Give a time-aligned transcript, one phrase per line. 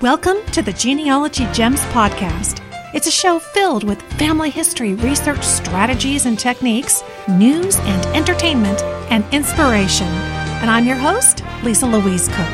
[0.00, 2.62] Welcome to the Genealogy Gems podcast.
[2.94, 8.80] It's a show filled with family history research strategies and techniques, news and entertainment,
[9.10, 10.06] and inspiration.
[10.06, 12.46] And I'm your host, Lisa Louise Cooke.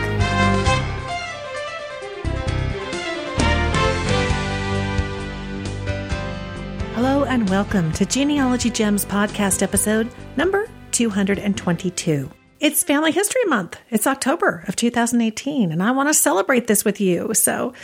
[6.94, 10.08] Hello and welcome to Genealogy Gems podcast episode
[10.38, 12.30] number 222.
[12.60, 13.78] It's Family History Month.
[13.90, 17.34] It's October of 2018, and I want to celebrate this with you.
[17.34, 17.74] So,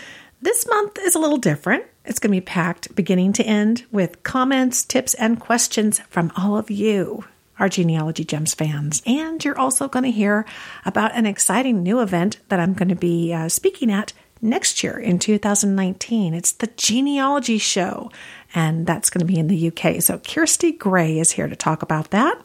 [0.40, 1.84] this month is a little different.
[2.04, 6.56] It's going to be packed beginning to end with comments, tips, and questions from all
[6.56, 7.24] of you,
[7.58, 9.02] our Genealogy Gems fans.
[9.04, 10.46] And you're also going to hear
[10.86, 14.96] about an exciting new event that I'm going to be uh, speaking at next year
[14.96, 16.32] in 2019.
[16.32, 18.10] It's the Genealogy Show,
[18.54, 20.00] and that's going to be in the UK.
[20.00, 22.40] So, Kirsty Gray is here to talk about that.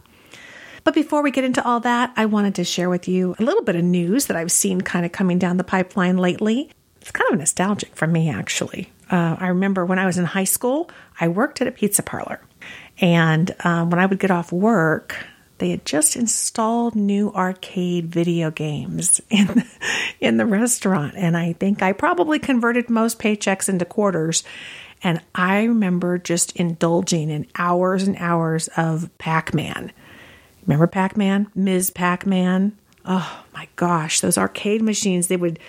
[0.85, 3.63] But before we get into all that, I wanted to share with you a little
[3.63, 6.69] bit of news that I've seen kind of coming down the pipeline lately.
[7.01, 8.91] It's kind of nostalgic for me, actually.
[9.09, 12.39] Uh, I remember when I was in high school, I worked at a pizza parlor.
[13.01, 15.15] And um, when I would get off work,
[15.57, 19.63] they had just installed new arcade video games in
[20.19, 24.43] in the restaurant and i think i probably converted most paychecks into quarters
[25.01, 29.93] and i remember just indulging in hours and hours of pac-man
[30.65, 31.47] Remember Pac Man?
[31.55, 31.89] Ms.
[31.89, 32.77] Pac Man?
[33.05, 35.59] Oh my gosh, those arcade machines, they would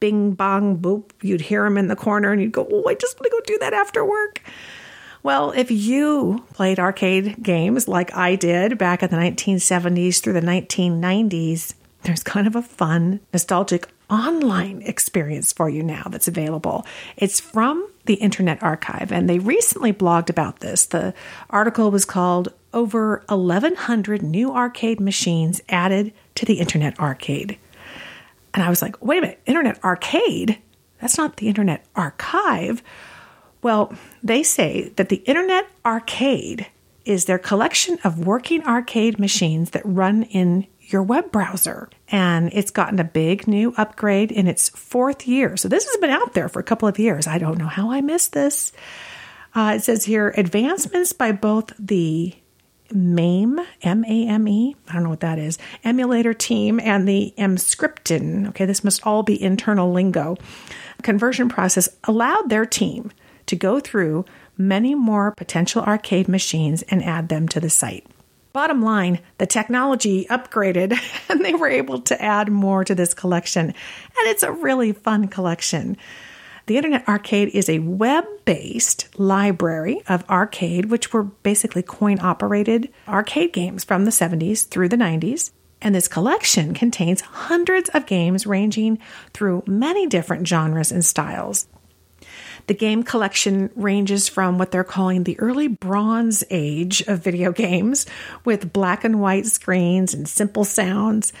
[0.00, 1.10] bing bong boop.
[1.22, 3.40] You'd hear them in the corner and you'd go, oh, I just want to go
[3.46, 4.42] do that after work.
[5.22, 10.42] Well, if you played arcade games like I did back in the 1970s through the
[10.42, 11.72] 1990s,
[12.04, 16.86] there's kind of a fun, nostalgic online experience for you now that's available.
[17.16, 20.86] It's from the Internet Archive, and they recently blogged about this.
[20.86, 21.14] The
[21.50, 27.58] article was called over 1,100 new arcade machines added to the Internet Arcade.
[28.52, 30.58] And I was like, wait a minute, Internet Arcade?
[31.00, 32.82] That's not the Internet Archive.
[33.62, 36.66] Well, they say that the Internet Arcade
[37.04, 41.88] is their collection of working arcade machines that run in your web browser.
[42.08, 45.56] And it's gotten a big new upgrade in its fourth year.
[45.56, 47.26] So this has been out there for a couple of years.
[47.26, 48.72] I don't know how I missed this.
[49.54, 52.34] Uh, it says here advancements by both the
[52.92, 57.32] MAME, M A M E, I don't know what that is, emulator team, and the
[57.38, 60.36] Emscripten, okay, this must all be internal lingo,
[61.02, 63.10] conversion process allowed their team
[63.46, 64.24] to go through
[64.56, 68.06] many more potential arcade machines and add them to the site.
[68.54, 70.96] Bottom line, the technology upgraded
[71.28, 73.66] and they were able to add more to this collection.
[73.66, 75.96] And it's a really fun collection.
[76.66, 82.90] The Internet Arcade is a web based library of arcade, which were basically coin operated
[83.08, 85.50] arcade games from the 70s through the 90s.
[85.82, 89.00] And this collection contains hundreds of games ranging
[89.32, 91.66] through many different genres and styles.
[92.66, 98.06] The game collection ranges from what they're calling the early Bronze Age of video games,
[98.44, 101.32] with black and white screens and simple sounds,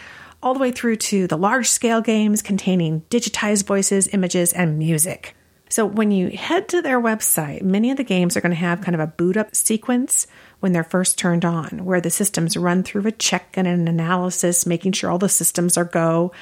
[0.42, 5.34] all the way through to the large scale games containing digitized voices, images, and music.
[5.70, 8.82] So when you head to their website, many of the games are going to have
[8.82, 10.26] kind of a boot up sequence
[10.60, 14.66] when they're first turned on, where the systems run through a check and an analysis,
[14.66, 16.32] making sure all the systems are go.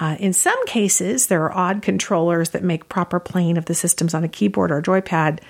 [0.00, 4.14] Uh, in some cases, there are odd controllers that make proper playing of the systems
[4.14, 5.40] on a keyboard or joypad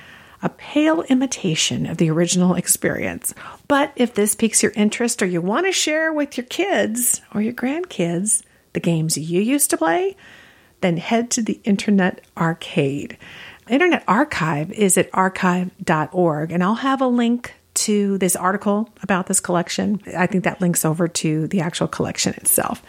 [0.42, 3.32] a pale imitation of the original experience.
[3.68, 7.40] But if this piques your interest or you want to share with your kids or
[7.40, 8.42] your grandkids
[8.72, 10.16] the games you used to play,
[10.80, 13.16] then head to the Internet Arcade.
[13.68, 19.38] Internet Archive is at archive.org, and I'll have a link to this article about this
[19.38, 20.02] collection.
[20.16, 22.82] I think that links over to the actual collection itself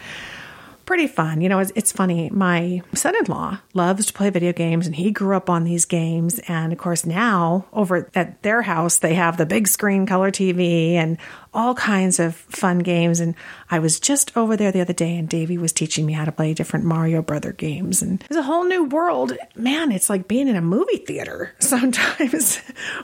[0.86, 1.40] pretty fun.
[1.40, 2.30] You know, it's, it's funny.
[2.30, 5.84] My son in law loves to play video games and he grew up on these
[5.84, 6.38] games.
[6.48, 10.92] And of course, now over at their house, they have the big screen color TV
[10.92, 11.18] and
[11.52, 13.20] all kinds of fun games.
[13.20, 13.34] And
[13.70, 16.32] I was just over there the other day and Davey was teaching me how to
[16.32, 18.02] play different Mario Brother games.
[18.02, 19.32] And it's a whole new world.
[19.54, 22.60] Man, it's like being in a movie theater sometimes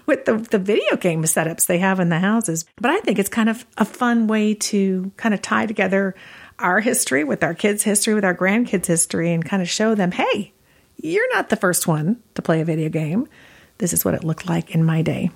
[0.06, 2.64] with the, the video game setups they have in the houses.
[2.80, 6.14] But I think it's kind of a fun way to kind of tie together
[6.60, 10.12] our history with our kids' history, with our grandkids' history, and kind of show them,
[10.12, 10.52] hey,
[10.96, 13.26] you're not the first one to play a video game.
[13.78, 15.30] This is what it looked like in my day.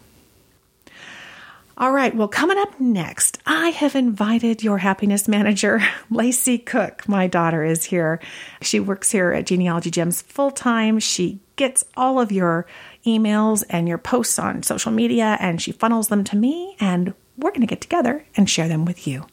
[1.76, 7.08] All right, well, coming up next, I have invited your happiness manager, Lacey Cooke.
[7.08, 8.20] My daughter is here.
[8.62, 11.00] She works here at Genealogy Gems full time.
[11.00, 12.66] She gets all of your
[13.04, 17.50] emails and your posts on social media and she funnels them to me, and we're
[17.50, 19.26] going to get together and share them with you.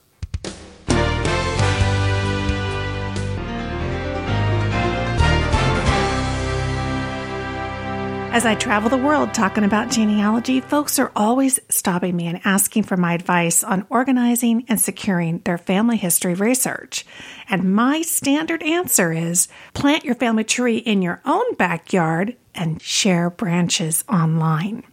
[8.32, 12.84] As I travel the world talking about genealogy, folks are always stopping me and asking
[12.84, 17.06] for my advice on organizing and securing their family history research.
[17.50, 23.30] And my standard answer is plant your family tree in your own backyard and share
[23.30, 24.84] branches online.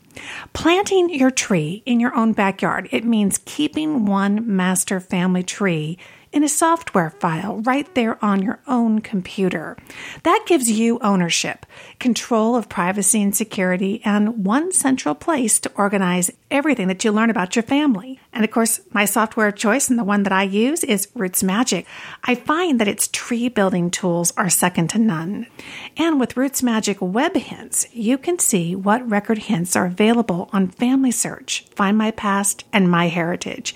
[0.52, 5.96] Planting your tree in your own backyard, it means keeping one master family tree
[6.32, 9.76] in a software file right there on your own computer.
[10.25, 11.64] That gives you ownership,
[11.98, 17.30] control of privacy and security, and one central place to organize everything that you learn
[17.30, 18.20] about your family.
[18.32, 21.84] And of course, my software of choice and the one that I use is RootsMagic.
[22.25, 25.46] I find that its tree building tools are second to none.
[25.96, 31.69] And with RootsMagic Web Hints, you can see what record hints are available on FamilySearch,
[31.74, 33.72] Find My Past, and MyHeritage.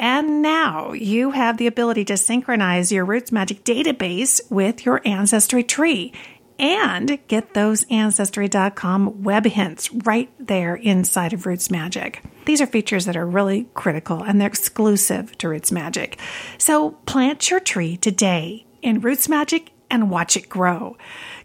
[0.00, 6.14] And now you have the ability to synchronize your RootsMagic database with your Ancestry tree
[6.58, 12.24] and get those Ancestry.com web hints right there inside of RootsMagic.
[12.46, 16.18] These are features that are really critical and they're exclusive to RootsMagic.
[16.56, 20.96] So plant your tree today in RootsMagic and watch it grow.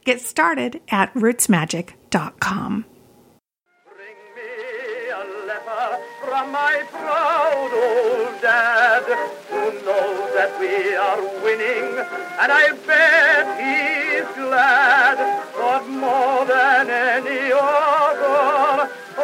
[0.06, 2.86] Get started at rootsmagic.com.
[6.52, 9.04] my proud old dad,
[9.50, 11.98] who knows that we are winning,
[12.42, 15.18] and I bet he's glad,
[15.56, 19.22] but more than any other, a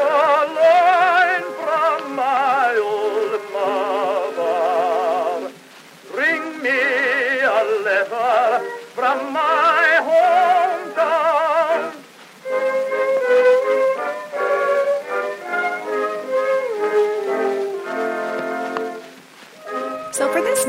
[0.61, 5.51] line from my old mother.
[6.11, 6.81] Bring me
[7.41, 8.65] a letter
[8.95, 9.70] from my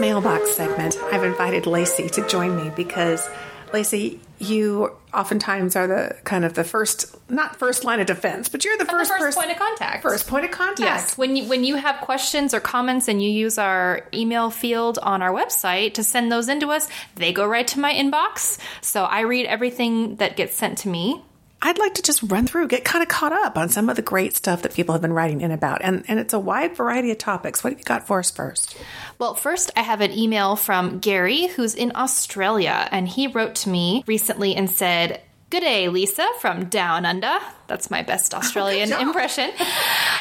[0.02, 3.30] mailbox segment, I've invited Lacey to join me because,
[3.72, 8.64] Lacey, you oftentimes are the kind of the first, not first line of defense, but
[8.64, 10.02] you're the first, the first person- point of contact.
[10.02, 10.80] First point of contact.
[10.80, 14.98] Yes, when you when you have questions or comments and you use our email field
[14.98, 18.58] on our website to send those into us, they go right to my inbox.
[18.80, 21.22] So I read everything that gets sent to me.
[21.64, 24.02] I'd like to just run through, get kind of caught up on some of the
[24.02, 25.80] great stuff that people have been writing in about.
[25.82, 27.62] And, and it's a wide variety of topics.
[27.62, 28.76] What have you got for us first?
[29.18, 33.68] Well, first, I have an email from Gary, who's in Australia, and he wrote to
[33.68, 35.20] me recently and said,
[35.52, 37.38] Good day, Lisa from Down Under.
[37.66, 39.02] That's my best Australian job.
[39.02, 39.50] impression.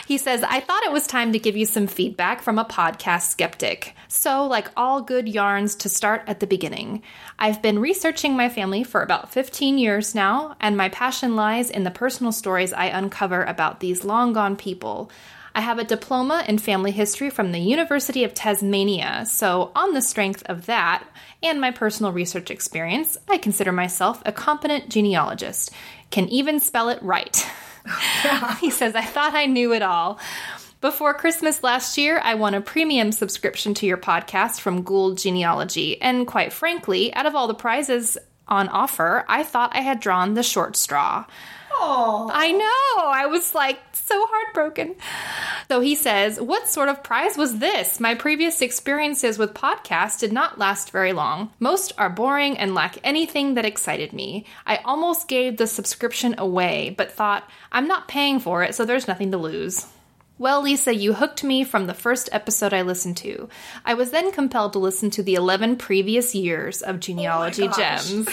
[0.06, 3.30] He says, I thought it was time to give you some feedback from a podcast
[3.30, 3.95] skeptic.
[4.10, 7.01] So, like all good yarns, to start at the beginning.
[7.39, 11.86] I've been researching my family for about 15 years now, and my passion lies in
[11.86, 15.10] the personal stories I uncover about these long gone people.
[15.53, 20.01] I have a diploma in family history from the University of Tasmania, so on the
[20.01, 21.06] strength of that
[21.44, 25.71] and my personal research experience, I consider myself a competent genealogist.
[26.09, 27.36] Can even spell it right.
[28.59, 30.19] he says, I thought I knew it all.
[30.80, 36.01] Before Christmas last year, I won a premium subscription to your podcast from Gould Genealogy,
[36.01, 38.18] and quite frankly, out of all the prizes
[38.48, 41.25] on offer, I thought I had drawn the short straw.
[41.80, 43.12] I know.
[43.12, 44.96] I was like so heartbroken.
[45.68, 48.00] So he says, What sort of prize was this?
[48.00, 51.52] My previous experiences with podcasts did not last very long.
[51.60, 54.46] Most are boring and lack anything that excited me.
[54.66, 59.08] I almost gave the subscription away, but thought, I'm not paying for it, so there's
[59.08, 59.88] nothing to lose.
[60.41, 63.48] Well, Lisa, you hooked me from the first episode I listened to.
[63.86, 68.10] I was then compelled to listen to the 11 previous years of Genealogy oh gosh.
[68.10, 68.27] Gems.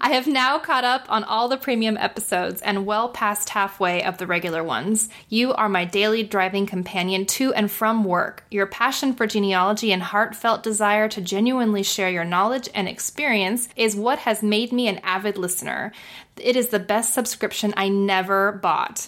[0.00, 4.18] I have now caught up on all the premium episodes and well past halfway of
[4.18, 5.10] the regular ones.
[5.28, 8.42] You are my daily driving companion to and from work.
[8.50, 13.94] Your passion for genealogy and heartfelt desire to genuinely share your knowledge and experience is
[13.94, 15.92] what has made me an avid listener.
[16.36, 19.06] It is the best subscription I never bought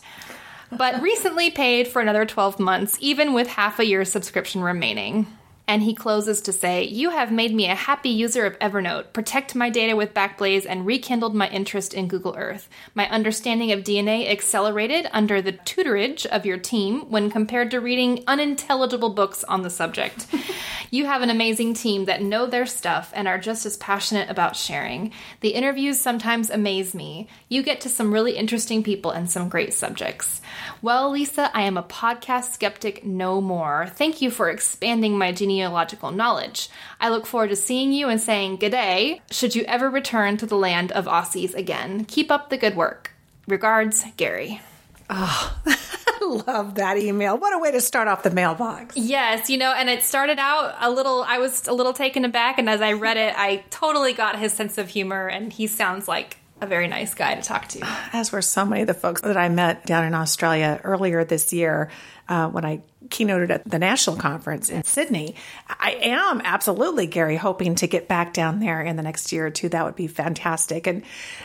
[0.73, 5.27] but recently paid for another 12 months, even with half a year's subscription remaining.
[5.71, 9.55] And he closes to say, You have made me a happy user of Evernote, protect
[9.55, 12.69] my data with Backblaze, and rekindled my interest in Google Earth.
[12.97, 18.25] My understanding of DNA accelerated under the tutorage of your team when compared to reading
[18.27, 20.27] unintelligible books on the subject.
[20.91, 24.57] you have an amazing team that know their stuff and are just as passionate about
[24.57, 25.13] sharing.
[25.39, 27.29] The interviews sometimes amaze me.
[27.49, 30.41] You get to some really interesting people and some great subjects.
[30.83, 33.87] Well, Lisa, I am a podcast skeptic no more.
[33.95, 36.71] Thank you for expanding my genealogical knowledge.
[37.01, 40.57] I look forward to seeing you and saying g'day should you ever return to the
[40.57, 42.07] land of Aussies again.
[42.07, 43.13] Keep up the good work.
[43.47, 44.63] Regards, Gary.
[45.11, 47.37] Oh, I love that email.
[47.37, 48.97] What a way to start off the mailbox.
[48.97, 52.59] Yes, you know, and it started out a little, I was a little taken aback,
[52.59, 56.09] and as I read it, I totally got his sense of humor, and he sounds
[56.09, 57.81] like a very nice guy to talk to.
[58.13, 61.53] As were so many of the folks that I met down in Australia earlier this
[61.53, 61.91] year
[62.29, 65.35] uh, when I keynoted at the national conference in Sydney.
[65.69, 69.51] I am absolutely, Gary, hoping to get back down there in the next year or
[69.51, 69.69] two.
[69.69, 70.87] That would be fantastic.
[70.87, 71.03] And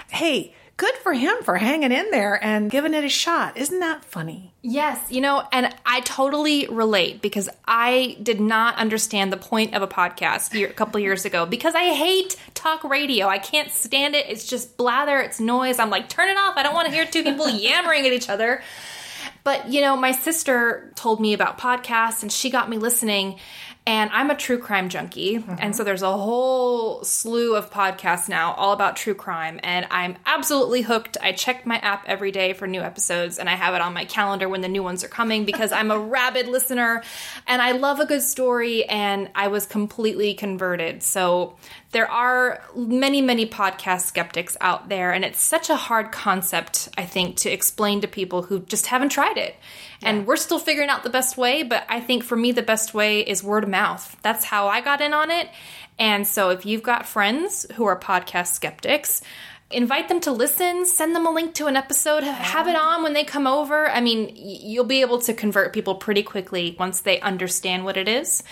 [0.10, 3.58] hey, good for him for hanging in there and giving it a shot.
[3.58, 4.54] Isn't that funny?
[4.62, 9.82] Yes, you know, and I totally relate because I did not understand the point of
[9.82, 13.28] a podcast a couple years ago because I hate talk radio.
[13.28, 14.28] I can't stand it.
[14.28, 15.80] It's just blather, it's noise.
[15.80, 16.58] I'm like, turn it off.
[16.58, 18.62] I don't want to hear two people yammering at each other.
[19.44, 23.38] But, you know, my sister told me about podcasts and she got me listening.
[23.88, 25.38] And I'm a true crime junkie.
[25.38, 25.56] Mm-hmm.
[25.60, 29.60] And so there's a whole slew of podcasts now all about true crime.
[29.62, 31.18] And I'm absolutely hooked.
[31.22, 34.06] I check my app every day for new episodes and I have it on my
[34.06, 37.04] calendar when the new ones are coming because I'm a rabid listener
[37.46, 38.86] and I love a good story.
[38.86, 41.04] And I was completely converted.
[41.04, 41.56] So
[41.96, 45.14] there are many, many podcast skeptics out there.
[45.14, 49.14] And it's such a hard concept, I think, to explain to people who just haven't
[49.14, 49.56] tried it.
[50.04, 52.94] And we're still figuring out the best way, but I think for me, the best
[52.94, 54.18] way is word of mouth.
[54.24, 55.48] That's how I got in on it.
[55.98, 59.22] And so if you've got friends who are podcast skeptics,
[59.72, 63.14] invite them to listen, send them a link to an episode, have it on when
[63.14, 63.90] they come over.
[63.90, 68.10] I mean, you'll be able to convert people pretty quickly once they understand what it
[68.10, 68.44] is.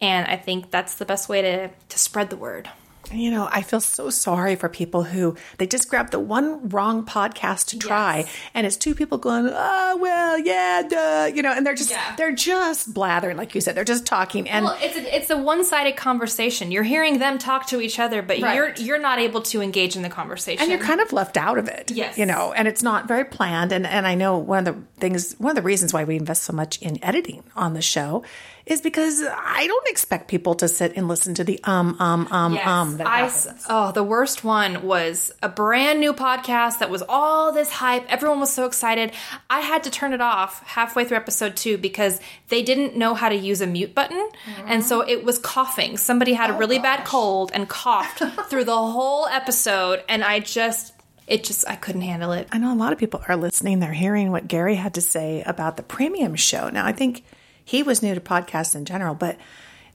[0.00, 2.70] And I think that's the best way to, to spread the word.
[3.12, 7.04] You know, I feel so sorry for people who they just grab the one wrong
[7.04, 8.28] podcast to try, Yes.
[8.54, 12.14] and it's two people going, "Oh well, yeah, duh," you know, and they're just Yeah.
[12.16, 15.36] they're just blathering, like you said, they're just talking, and Well, it's a, it's a
[15.36, 16.70] one sided conversation.
[16.72, 18.54] You're hearing them talk to each other, but Right.
[18.54, 20.62] you're you're not able to engage in the conversation.
[20.62, 21.90] and you're kind of left out of it.
[21.90, 22.16] Yes.
[22.18, 23.72] You know, and it's not very planned.
[23.72, 26.44] And and I know one of the things one of the reasons why we invest
[26.44, 28.22] so much in editing on the show
[28.66, 32.54] is because I don't expect people to sit and listen to the um um um
[32.54, 32.66] Yes.
[32.66, 33.66] um that I happens.
[33.68, 38.04] oh, the worst one was a brand new podcast that was all this hype.
[38.10, 39.12] Everyone was so excited.
[39.50, 43.28] I had to turn it off halfway through episode two because they didn't know how
[43.28, 44.28] to use a mute button,
[44.66, 45.96] and so it was coughing.
[45.98, 50.94] Somebody had a really bad cold and coughed through the whole episode, and I just
[51.26, 52.48] it just I couldn't handle it.
[52.52, 53.80] I know a lot of people are listening.
[53.80, 56.68] They're hearing what Gary had to say about the premium show.
[56.70, 57.24] Now, I think
[57.64, 59.38] he was new to podcasts in general, but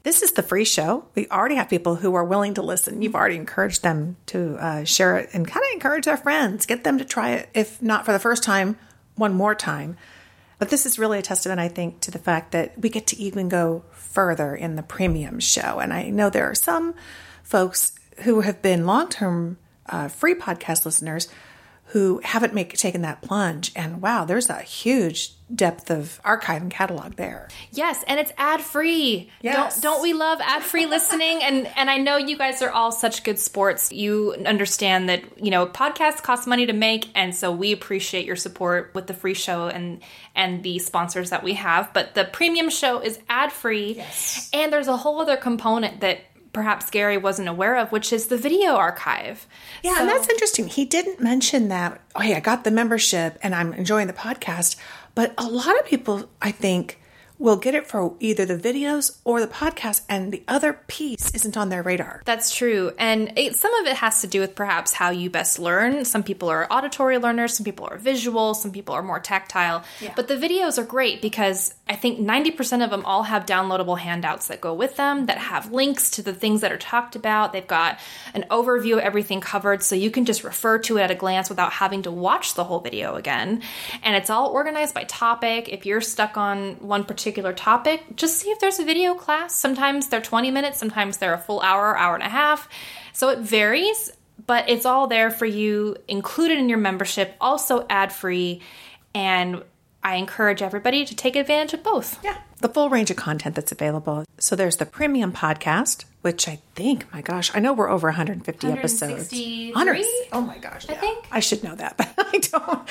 [0.04, 1.06] this is the free show.
[1.14, 3.02] We already have people who are willing to listen.
[3.02, 6.84] You've already encouraged them to uh, share it and kind of encourage their friends, get
[6.84, 8.78] them to try it, if not for the first time,
[9.16, 9.98] one more time.
[10.58, 13.18] But this is really a testament, I think, to the fact that we get to
[13.18, 15.80] even go further in the premium show.
[15.80, 16.96] And I know there are some
[17.44, 19.58] folks who have been long term
[19.88, 21.28] uh, free podcast listeners
[21.88, 23.72] who haven't make, taken that plunge.
[23.76, 27.48] And wow, there's a huge depth of archive and catalog there.
[27.72, 29.32] Yes, and it's ad free.
[29.42, 29.80] Yes.
[29.82, 31.42] Don't don't we love ad free listening?
[31.44, 33.92] And and I know you guys are all such good sports.
[33.92, 38.36] You understand that you know podcasts cost money to make, and so we appreciate your
[38.36, 40.02] support with the free show and
[40.36, 41.92] and the sponsors that we have.
[41.94, 44.50] But the premium show is ad free, Yes.
[44.54, 46.20] and there's a whole other component that
[46.54, 49.48] perhaps Gary wasn't aware of, which is the video archive.
[49.84, 50.68] Yeah, and that's interesting.
[50.68, 54.76] He didn't mention that, oh, hey, I got the membership and I'm enjoying the podcast.
[55.16, 57.00] But a lot of people, I think,
[57.40, 61.56] will get it for either the videos or the podcast, and the other piece isn't
[61.56, 62.22] on their radar.
[62.26, 62.92] That's true.
[63.00, 66.04] And it, some of it has to do with perhaps how you best learn.
[66.04, 69.84] Some people are auditory learners, some people are visual, some people are more tactile.
[70.18, 74.48] But the videos are great because I think 90% of them all have downloadable handouts
[74.48, 77.54] that go with them that have links to the things that are talked about.
[77.54, 78.00] They've got
[78.34, 81.50] an overview of everything covered so you can just refer to it at a glance
[81.50, 83.62] without having to watch the whole video again.
[84.04, 85.70] And it's all organized by topic.
[85.70, 89.56] If you're stuck on one particular topic, just see if there's a video class.
[89.56, 92.70] Sometimes they're 20 minutes, sometimes they're a full hour, hour and a half.
[93.14, 94.12] So it varies,
[94.46, 98.62] but it's all there for you, included in your membership, also ad free.
[99.14, 99.64] And
[100.04, 102.24] I encourage everybody to take advantage of both.
[102.24, 102.38] Yeah.
[102.60, 104.26] The full range of content that's available.
[104.38, 108.68] So there's the premium podcast, which I think, my gosh, I know we're over 150
[108.68, 109.32] episodes.
[109.32, 109.72] 163?
[109.72, 110.90] 100 Oh my gosh.
[110.90, 111.26] I think.
[111.32, 112.88] I should know that, but I don't.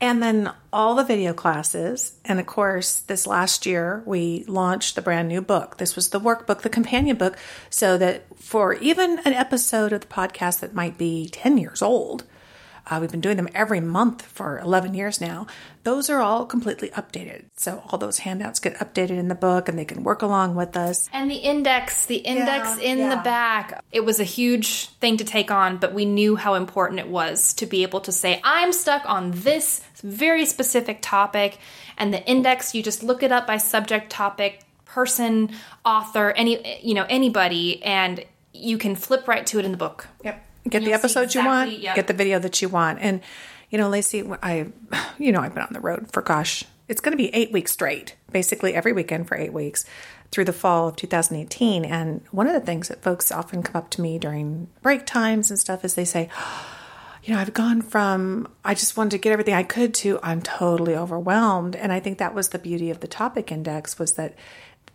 [0.00, 2.14] And then all the video classes.
[2.24, 5.78] And of course, this last year we launched the brand new book.
[5.78, 7.36] This was the workbook, the companion book,
[7.70, 12.24] so that for even an episode of the podcast that might be 10 years old,
[12.90, 15.46] uh, we've been doing them every month for 11 years now.
[15.84, 17.44] Those are all completely updated.
[17.56, 20.76] So all those handouts get updated in the book and they can work along with
[20.76, 21.08] us.
[21.12, 23.14] And the index, the index Yeah, in yeah.
[23.14, 23.84] the back.
[23.92, 27.52] It was a huge thing to take on, but we knew how important it was
[27.54, 31.58] to be able to say, I'm stuck on this very specific topic.
[31.96, 35.50] And the index, you just look it up by subject, topic, person,
[35.84, 40.08] author, any, you know, anybody, and you can flip right to it in the book.
[40.24, 40.44] Yep.
[40.70, 41.96] Get the see episodes you want, yep.
[41.96, 42.98] get the video that you want.
[43.00, 43.20] And,
[43.70, 44.72] you know, Lacey, I,
[45.18, 47.72] you know, I've been on the road for gosh, it's going to be eight weeks
[47.72, 49.84] straight, basically every weekend for eight weeks
[50.30, 51.84] through the fall of 2018.
[51.84, 55.50] And one of the things that folks often come up to me during break times
[55.50, 56.28] and stuff is they say,
[57.24, 60.40] you know, I've gone from I just wanted to get everything I could to I'm
[60.40, 61.76] totally overwhelmed.
[61.76, 64.34] And I think that was the beauty of the topic index was that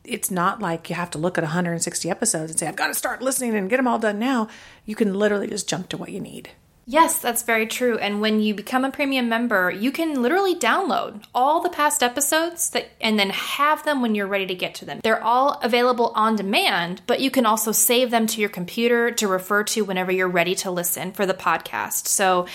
[0.04, 2.94] it's not like you have to look at 160 episodes and say, I've got to
[2.94, 4.48] start listening and get them all done now.
[4.86, 6.50] You can literally just jump to what you need.
[6.86, 7.98] Yes, that's very true.
[7.98, 12.72] And when you become a premium member, you can literally download all the past episodes
[12.72, 15.00] that and then have them when you're ready to get to them.
[15.02, 19.28] They're all available on demand, but you can also save them to your computer to
[19.30, 22.08] refer to whenever you're ready to listen for the podcast.
[22.08, 22.48] So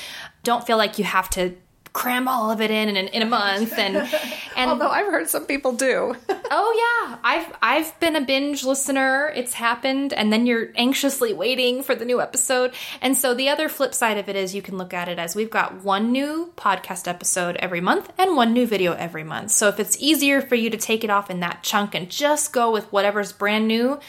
[0.43, 1.55] don't feel like you have to
[1.93, 3.97] cram all of it in in, in a month and
[4.57, 6.15] and Although I've heard some people do.
[6.51, 9.31] Oh yeah, I've I've been a binge listener.
[9.37, 12.73] It's happened, and then you're anxiously waiting for the new episode.
[13.03, 15.37] And so the other flip side of it is you can look at it as
[15.37, 19.51] we've got one new podcast episode every month and one new video every month.
[19.51, 22.51] So if it's easier for you to take it off in that chunk and just
[22.55, 24.01] go with whatever's brand new,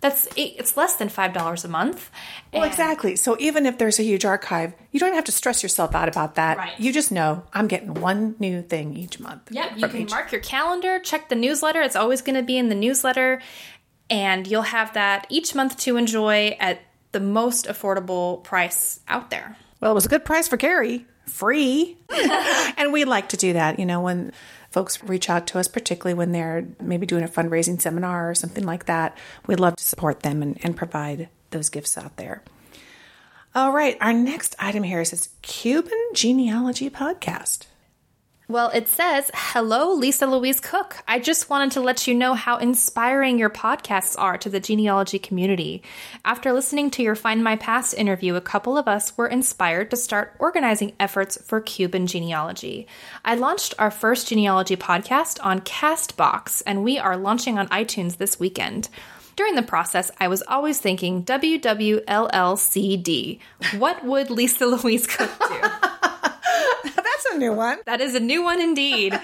[0.00, 2.10] that's it's less than five dollars a month.
[2.52, 3.16] Well, And- exactly.
[3.16, 6.36] So even if there's a huge archive, you don't have to stress yourself out about
[6.36, 6.56] that.
[6.58, 6.78] Right.
[6.78, 9.42] You just know I'm getting one new thing each month.
[9.50, 11.82] Yep, you can each- mark your calendar, check the newsletter.
[11.82, 13.40] It's always going to be in the newsletter,
[14.10, 16.80] and you'll have that each month to enjoy at
[17.12, 19.56] the most affordable price out there.
[19.80, 21.96] Well, it was a good price for Gary, free.
[22.76, 24.32] and we like to do that, you know, when
[24.70, 28.64] folks reach out to us, particularly when they're maybe doing a fundraising seminar or something
[28.64, 29.16] like that.
[29.46, 32.42] We'd love to support them and, and provide those gifts out there.
[33.54, 37.64] All right, our next item here is this Cuban Genealogy Podcast.
[38.50, 40.96] Well, it says, Hello, Lisa Louise Cooke.
[41.06, 45.18] I just wanted to let you know how inspiring your podcasts are to the genealogy
[45.18, 45.82] community.
[46.24, 50.94] After listening to your Findmypast interview, a couple of us were inspired to start organizing
[50.98, 52.86] efforts for Cuban genealogy.
[53.22, 58.40] I launched our first genealogy podcast on Castbox, and we are launching on iTunes this
[58.40, 58.88] weekend.
[59.36, 62.08] During the process, I was always thinking WWLLCD.
[63.76, 65.60] What would Lisa Louise Cooke do?
[67.28, 67.78] That's a new one.
[67.86, 69.18] That is a new one indeed.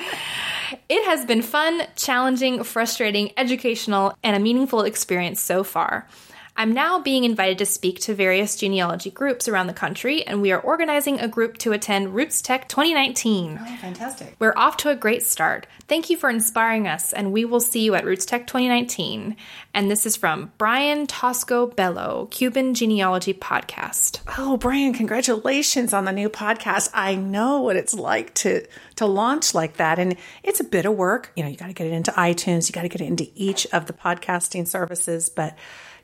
[0.89, 6.09] It has been fun, challenging, frustrating, educational, and a meaningful experience so far.
[6.57, 10.53] I'm now being invited to speak to various genealogy groups around the country, and we
[10.53, 13.59] are organizing a group to attend RootsTech 2019.
[13.59, 14.37] Fantastic.
[14.39, 15.67] We're off to a great start.
[15.89, 19.35] Thank you for inspiring us, and we will see you at RootsTech 2019.
[19.75, 24.21] And this is from Brian Tosco Bello, Cuban Genealogy Podcast.
[24.39, 26.89] Oh, Brian, congratulations on the new podcast.
[26.95, 28.65] I know what it's like to
[28.97, 31.33] to launch like that and it's a bit of work.
[31.35, 33.29] You know, you got to get it into iTunes, you got to get it into
[33.35, 35.57] each of the podcasting services, but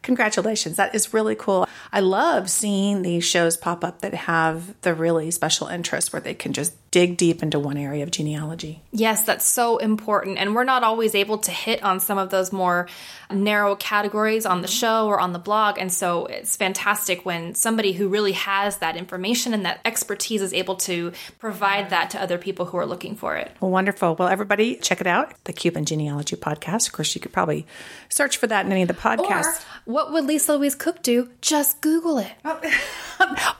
[0.02, 0.76] congratulations.
[0.76, 1.68] That is really cool.
[1.92, 6.34] I love seeing these shows pop up that have the really special interests where they
[6.34, 8.82] can just dig deep into one area of genealogy.
[8.90, 10.38] Yes, that's so important.
[10.38, 12.88] And we're not always able to hit on some of those more
[13.30, 14.74] narrow categories on the mm-hmm.
[14.74, 15.78] show or on the blog.
[15.78, 20.52] And so it's fantastic when somebody who really has that information and that expertise is
[20.52, 23.52] able to provide that to other people who are looking for it.
[23.60, 24.16] Well, wonderful.
[24.16, 25.32] Well, everybody, check it out.
[25.44, 26.88] The Cuban Genealogy Podcast.
[26.88, 27.66] Of course, you could probably
[28.08, 29.62] search for that in any of the Or podcasts.
[29.84, 31.30] what would Lisa Louise Cooke do?
[31.40, 32.32] Just Google it.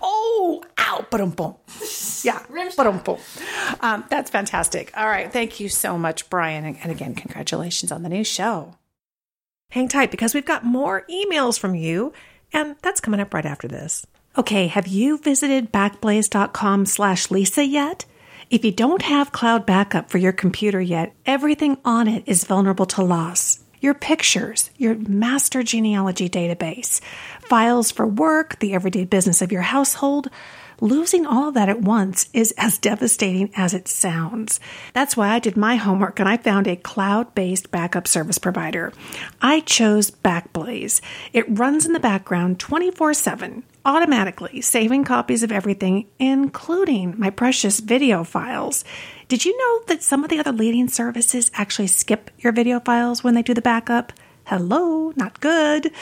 [0.02, 1.34] oh, ow, boom.
[2.22, 3.19] Yeah, boom.
[3.80, 4.92] Um, that's fantastic.
[4.96, 6.64] All right, thank you so much, Brian.
[6.64, 8.74] And again, congratulations on the new show.
[9.70, 12.12] Hang tight because we've got more emails from you,
[12.52, 14.04] and that's coming up right after this.
[14.36, 18.04] Okay, have you visited backblaze.com slash Lisa yet?
[18.50, 22.86] If you don't have cloud backup for your computer yet, everything on it is vulnerable
[22.86, 23.60] to loss.
[23.80, 27.00] Your pictures, your master genealogy database,
[27.40, 30.28] files for work, the everyday business of your household,
[30.82, 34.60] losing all of that at once is as devastating as it sounds.
[34.92, 38.92] That's why I did my homework and I found a cloud based backup service provider.
[39.40, 41.00] I chose Backblaze.
[41.32, 47.80] It runs in the background 24 7, automatically saving copies of everything, including my precious
[47.80, 48.84] video files.
[49.28, 53.22] Did you know that some of the other leading services actually skip your video files
[53.22, 54.12] when they do the backup?
[54.44, 55.92] Hello, not good.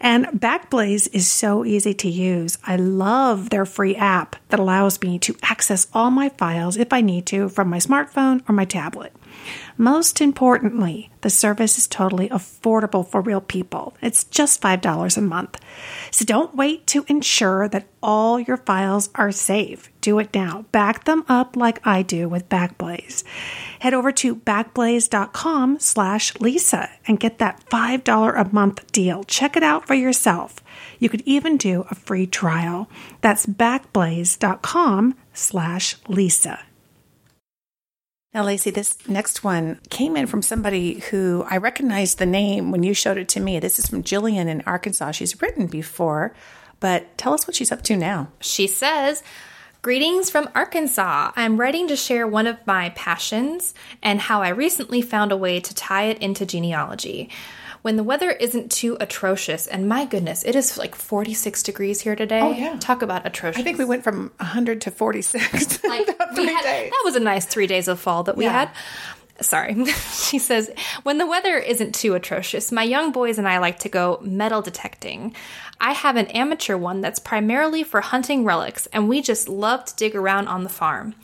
[0.00, 2.56] And Backblaze is so easy to use.
[2.64, 7.00] I love their free app that allows me to access all my files if I
[7.00, 9.12] need to from my smartphone or my tablet.
[9.76, 13.96] Most importantly, the service is totally affordable for real people.
[14.00, 15.60] It's just $5 a month.
[16.10, 19.90] So don't wait to ensure that all your files are safe.
[20.00, 20.64] Do it now.
[20.72, 23.24] Back them up like I do with Backblaze.
[23.80, 29.24] head over to backblaze.com slash Lisa and get that $5 a month deal.
[29.24, 30.56] Check it out for yourself.
[30.98, 32.88] You could even do a free trial.
[33.20, 36.60] That's backblaze.com slash Lisa.
[38.34, 42.82] Now, Lacey, this next one came in from somebody who I recognized the name when
[42.82, 43.58] you showed it to me.
[43.58, 45.12] This is from Jillian in Arkansas.
[45.12, 46.34] She's written before,
[46.78, 48.28] but tell us what she's up to now.
[48.40, 49.22] She says,
[49.80, 51.32] Greetings from Arkansas.
[51.36, 55.60] I'm writing to share one of my passions and how I recently found a way
[55.60, 57.30] to tie it into genealogy.
[57.82, 62.16] When the weather isn't too atrocious, and my goodness, it is like 46 degrees here
[62.16, 62.40] today.
[62.40, 62.76] Oh, yeah.
[62.80, 63.60] Talk about atrocious.
[63.60, 65.84] I think we went from 100 to 46.
[65.84, 66.90] like three had, days.
[66.90, 68.52] that was a nice three days of fall that we Yeah.
[68.52, 68.70] had.
[69.40, 69.84] Sorry.
[70.12, 70.70] she says,
[71.04, 74.60] when the weather isn't too atrocious, my young boys and I like to go metal
[74.62, 75.34] detecting.
[75.80, 79.94] I have an amateur one that's primarily for hunting relics, and we just love to
[79.94, 81.14] dig around on the farm.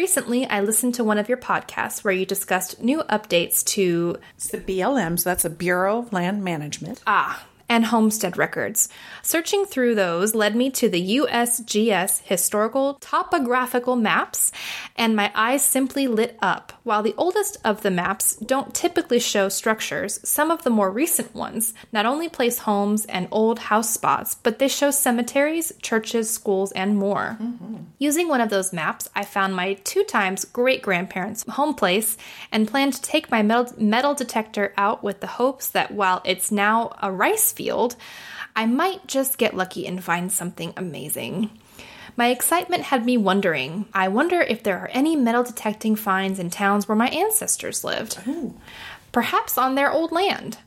[0.00, 4.48] Recently, I listened to one of your podcasts where you discussed new updates to It's
[4.48, 7.02] the BLM, so that's a Bureau of Land Management.
[7.06, 8.88] Ah, and homestead records.
[9.22, 14.50] Searching through those led me to the USGS historical topographical maps,
[14.96, 16.72] and my eyes simply lit up.
[16.82, 21.32] While the oldest of the maps don't typically show structures, some of the more recent
[21.32, 26.72] ones not only place homes and old house spots, but they show cemeteries, churches, schools,
[26.72, 27.38] and more.
[27.40, 27.76] Mm-hmm.
[27.98, 32.16] Using one of those maps, I found my two times great grandparents' home place
[32.50, 36.50] and planned to take my metal, metal detector out with the hopes that while it's
[36.50, 37.96] now a rice field,
[38.56, 41.50] I might just get lucky and find something amazing.
[42.16, 46.48] My excitement had me wondering I wonder if there are any metal detecting finds in
[46.48, 48.18] towns where my ancestors lived.
[49.12, 50.58] Perhaps on their old land.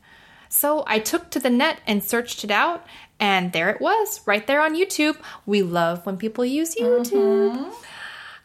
[0.48, 2.86] So I took to the net and searched it out,
[3.18, 5.16] and there it was, right there on YouTube.
[5.46, 7.02] We love when people use mm-hmm.
[7.02, 7.74] YouTube.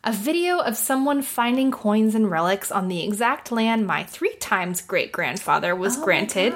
[0.01, 4.79] A video of someone finding coins and relics on the exact land my three times
[4.79, 6.53] great grandfather was oh granted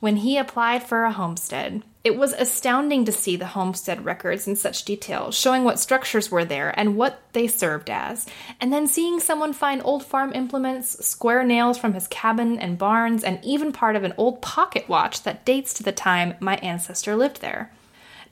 [0.00, 1.84] when he applied for a homestead.
[2.02, 6.44] It was astounding to see the homestead records in such detail, showing what structures were
[6.44, 8.26] there and what they served as.
[8.60, 13.22] And then seeing someone find old farm implements, square nails from his cabin and barns,
[13.22, 17.14] and even part of an old pocket watch that dates to the time my ancestor
[17.14, 17.70] lived there.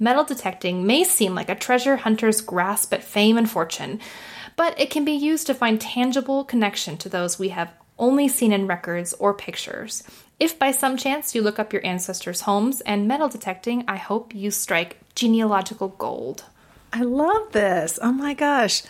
[0.00, 4.00] Metal detecting may seem like a treasure hunter's grasp at fame and fortune,
[4.58, 8.52] but it can be used to find tangible connection to those we have only seen
[8.52, 10.02] in records or pictures.
[10.40, 14.34] If by some chance you look up your ancestors' homes and metal detecting, I hope
[14.34, 16.44] you strike genealogical gold.
[16.92, 18.00] I love this.
[18.02, 18.82] Oh my gosh.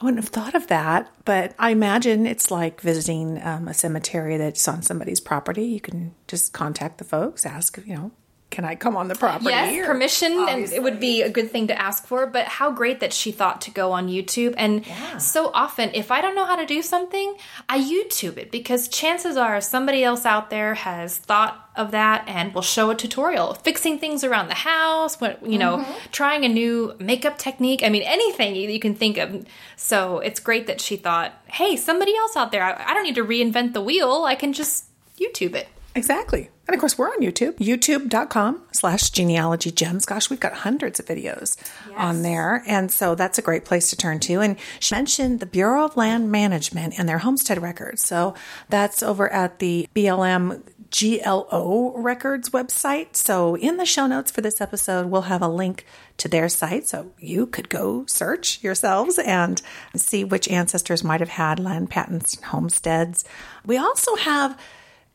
[0.00, 4.38] I wouldn't have thought of that, but I imagine it's like visiting um, a cemetery
[4.38, 5.66] that's on somebody's property.
[5.66, 8.10] You can just contact the folks, ask, you know,
[8.50, 9.50] can I come on the property?
[9.50, 12.26] Yes, permission, and it would be a good thing to ask for.
[12.26, 14.54] But how great that she thought to go on YouTube.
[14.56, 14.84] And
[15.18, 17.36] so often, if I don't know how to do something,
[17.68, 22.52] I YouTube it because chances are somebody else out there has thought of that and
[22.52, 25.92] will show a tutorial, fixing things around the house, what- you know, mm-hmm.
[26.10, 27.82] trying a new makeup technique.
[27.84, 29.46] I mean, anything you, you can think of.
[29.76, 33.14] So it's great that she thought, hey, somebody else out there, I, I don't need
[33.14, 34.24] to reinvent the wheel.
[34.26, 34.86] I can just
[35.18, 35.68] YouTube it.
[35.94, 36.50] Exactly.
[36.68, 40.04] And of course, we're on YouTube, youtube.com slash genealogy gems.
[40.06, 41.56] Gosh, we've got hundreds of videos
[41.96, 42.62] on there.
[42.64, 44.40] And so that's a great place to turn to.
[44.40, 48.06] And she mentioned the Bureau of Land Management and their homestead records.
[48.06, 48.34] So
[48.68, 53.16] that's over at the BLM GLO Records website.
[53.16, 55.86] So in the show notes for this episode, we'll have a link
[56.18, 56.86] to their site.
[56.86, 59.60] So you could go search yourselves and
[59.96, 63.24] see which ancestors might have had land patents and homesteads.
[63.64, 64.56] We also have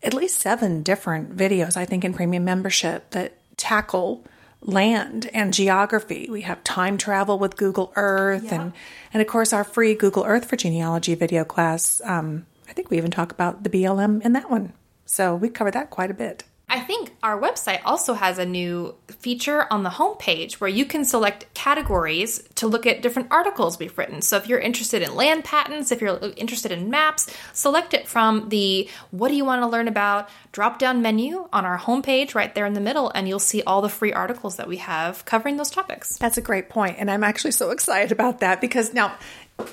[0.05, 4.23] at least seven different videos, I think, in premium membership that tackle
[4.61, 6.27] land and geography.
[6.29, 8.73] We have time travel with Google Earth, and
[9.13, 12.01] and of course our free Google Earth for genealogy video class.
[12.03, 14.73] Um, I think we even talk about the BLM in that one,
[15.05, 16.43] so we cover that quite a bit.
[16.67, 21.05] I think our website also has a new feature on the homepage where you can
[21.05, 24.21] select categories to look at different articles we've written.
[24.21, 28.49] So if you're interested in land patents, if you're interested in maps, select it from
[28.49, 32.55] the what do you want to learn about drop down menu on our homepage right
[32.55, 35.57] there in the middle, and you'll see all the free articles that we have covering
[35.57, 36.17] those topics.
[36.17, 39.15] That's a great point, and I'm actually so excited about that because now.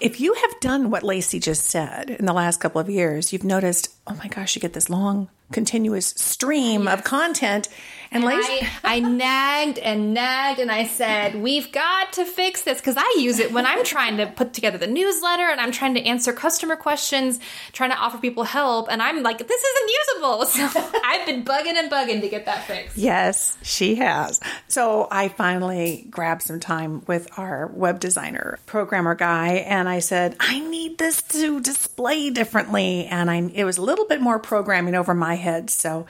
[0.01, 3.45] If you have done what Lacey just said in the last couple of years, you've
[3.45, 7.69] noticed, oh my gosh, you get this long, continuous stream of content.
[8.13, 12.97] And, I, I nagged and nagged and I said, We've got to fix this because
[12.99, 16.03] I use it when I'm trying to put together the newsletter and I'm trying to
[16.03, 17.41] answer customer questions,
[17.73, 18.89] trying to offer people help.
[18.91, 20.47] And I'm like, This isn't usable.
[20.53, 20.69] So
[21.05, 22.97] I've been bugging and bugging to get that fixed.
[22.97, 24.39] Yes, she has.
[24.69, 30.37] So I finally grabbed some time with our web designer programmer guy and I said,
[30.39, 33.07] I need this to display differently.
[33.07, 35.71] And I it was a little bit more programming over my head.
[35.71, 36.07] So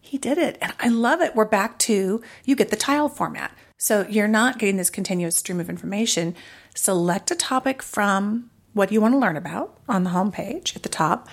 [0.00, 0.58] he did it.
[0.60, 1.36] And I love it.
[1.36, 3.52] We're back to you get the tile format.
[3.78, 6.34] So you're not getting this continuous stream of information.
[6.74, 10.82] Select a topic from what you want to learn about on the home page at
[10.82, 11.28] the top.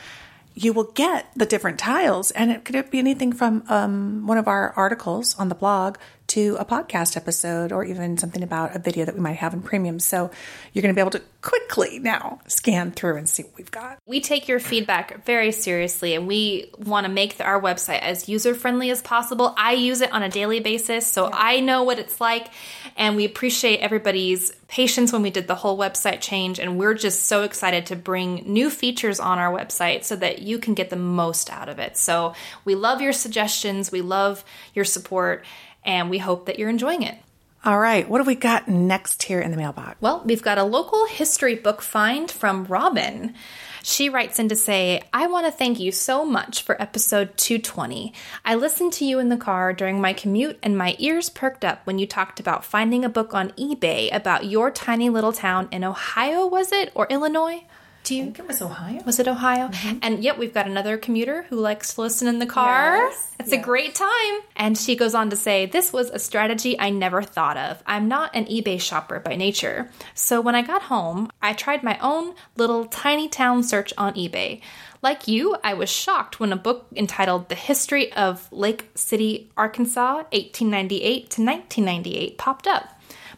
[0.60, 4.48] You will get the different tiles, and it could be anything from um, one of
[4.48, 9.06] our articles on the blog to a podcast episode or even something about a video
[9.06, 10.00] that we might have in premium.
[10.00, 10.30] So
[10.74, 14.00] you're going to be able to quickly now scan through and see what we've got.
[14.06, 18.54] We take your feedback very seriously and we want to make our website as user
[18.54, 19.54] friendly as possible.
[19.58, 22.50] I use it on a daily basis, so I know what it's like.
[22.98, 26.60] And we appreciate everybody's patience when we did the whole website change.
[26.60, 30.58] And we're just so excited to bring new features on our website so that you
[30.58, 31.96] can get the most out of it.
[31.96, 32.34] So
[32.66, 35.46] we love your suggestions, we love your support
[35.86, 37.16] and we hope that you're enjoying it.
[37.64, 40.02] All right, what have we got next here in the mailbox?
[40.02, 43.36] Well, we've got a local history book find from Robin.
[43.84, 48.14] She writes in to say, I want to thank you so much for episode 220.
[48.44, 51.86] I listened to you in the car during my commute, and my ears perked up
[51.86, 55.84] when you talked about finding a book on eBay about your tiny little town in
[55.84, 56.92] Ohio, was it?
[56.96, 57.64] Or Illinois?
[58.08, 58.22] Do you?
[58.22, 59.04] I think it was Ohio.
[59.06, 59.68] Was it Ohio?
[59.68, 59.98] Mm-hmm.
[60.02, 62.96] And yep, we've got another commuter who likes to listen in the car.
[62.96, 64.40] Yes, It's a great time.
[64.56, 67.84] And she goes on to say, This was a strategy I never thought of.
[67.86, 69.92] I'm not an eBay shopper by nature.
[70.14, 74.62] So when I got home, I tried my own little tiny town search on eBay.
[75.02, 80.24] Like you, I was shocked when a book entitled The History of Lake City, Arkansas,
[80.32, 82.97] 1898 to 1998 popped up.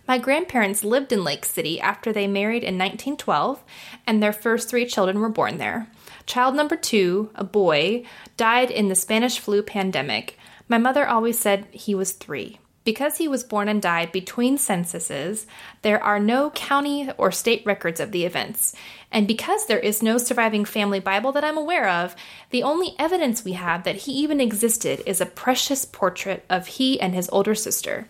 [0.10, 3.64] My grandparents lived in Lake City after they married in 1912,
[4.08, 5.88] and their first three children were born there.
[6.26, 10.36] Child number two, a boy, died in the Spanish flu pandemic.
[10.68, 12.58] My mother always said he was three.
[12.84, 15.46] Because he was born and died between censuses,
[15.84, 18.74] there are no county or state records of the events.
[19.12, 22.16] And because there is no surviving family Bible that I'm aware of,
[22.50, 27.00] the only evidence we have that he even existed is a precious portrait of he
[27.00, 28.08] and his older sister.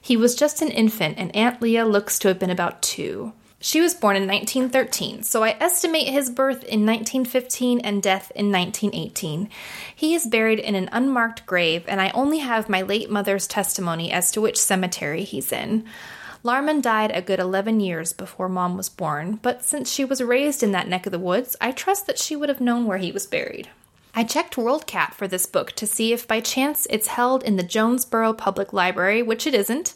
[0.00, 3.32] He was just an infant, and Aunt Leah looks to have been about two.
[3.62, 8.50] She was born in 1913, so I estimate his birth in 1915 and death in
[8.50, 9.50] 1918.
[9.94, 14.10] He is buried in an unmarked grave, and I only have my late mother's testimony
[14.10, 15.84] as to which cemetery he's in.
[16.42, 20.62] Larman died a good 11 years before Mom was born, but since she was raised
[20.62, 23.12] in that neck of the woods, I trust that she would have known where he
[23.12, 23.68] was buried.
[24.14, 27.62] I checked WorldCat for this book to see if by chance it's held in the
[27.62, 29.94] Jonesboro Public Library, which it isn't.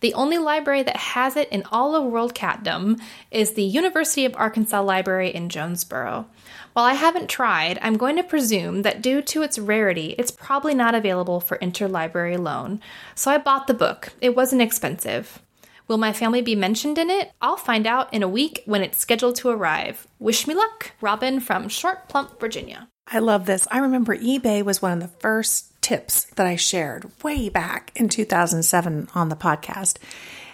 [0.00, 4.82] The only library that has it in all of WorldCatdom is the University of Arkansas
[4.82, 6.26] Library in Jonesboro.
[6.74, 10.74] While I haven't tried, I'm going to presume that due to its rarity, it's probably
[10.74, 12.80] not available for interlibrary loan.
[13.14, 14.12] So I bought the book.
[14.20, 15.40] It wasn't expensive.
[15.88, 17.32] Will my family be mentioned in it?
[17.40, 20.06] I'll find out in a week when it's scheduled to arrive.
[20.18, 22.88] Wish me luck, Robin from Short Pump, Virginia.
[23.08, 23.68] I love this.
[23.70, 28.08] I remember eBay was one of the first tips that I shared way back in
[28.08, 29.98] 2007 on the podcast.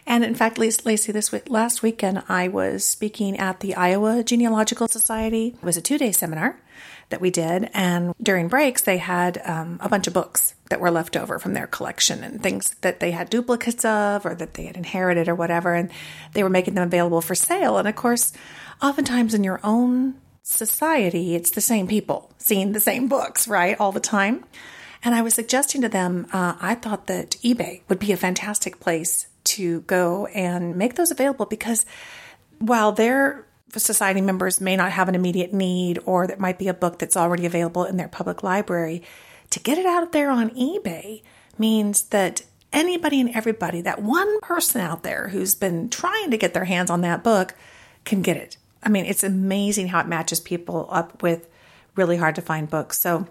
[0.07, 4.23] And in fact, Lac- Lacey, this week, last weekend, I was speaking at the Iowa
[4.23, 5.57] Genealogical Society.
[5.63, 6.61] It was a two day seminar
[7.09, 7.71] that we did.
[7.73, 11.55] And during breaks, they had um, a bunch of books that were left over from
[11.55, 15.35] their collection and things that they had duplicates of or that they had inherited or
[15.35, 15.75] whatever.
[15.75, 15.91] And
[16.33, 17.79] they were making them available for sale.
[17.79, 18.33] And of course,
[18.83, 23.93] oftentimes in your own society, it's the same people seeing the same books, right, all
[23.93, 24.45] the time.
[25.05, 28.81] And I was suggesting to them, uh, I thought that eBay would be a fantastic
[28.81, 31.85] place to go and make those available because
[32.59, 36.75] while their society members may not have an immediate need or that might be a
[36.75, 39.03] book that's already available in their public library,
[39.51, 41.23] to get it out there on eBay
[41.59, 46.55] means that anybody and everybody, that one person out there who's been trying to get
[46.55, 47.55] their hands on that book,
[48.05, 48.57] can get it.
[48.83, 51.49] I mean, it's amazing how it matches people up with
[51.95, 52.99] really hard to find books.
[52.99, 53.27] So,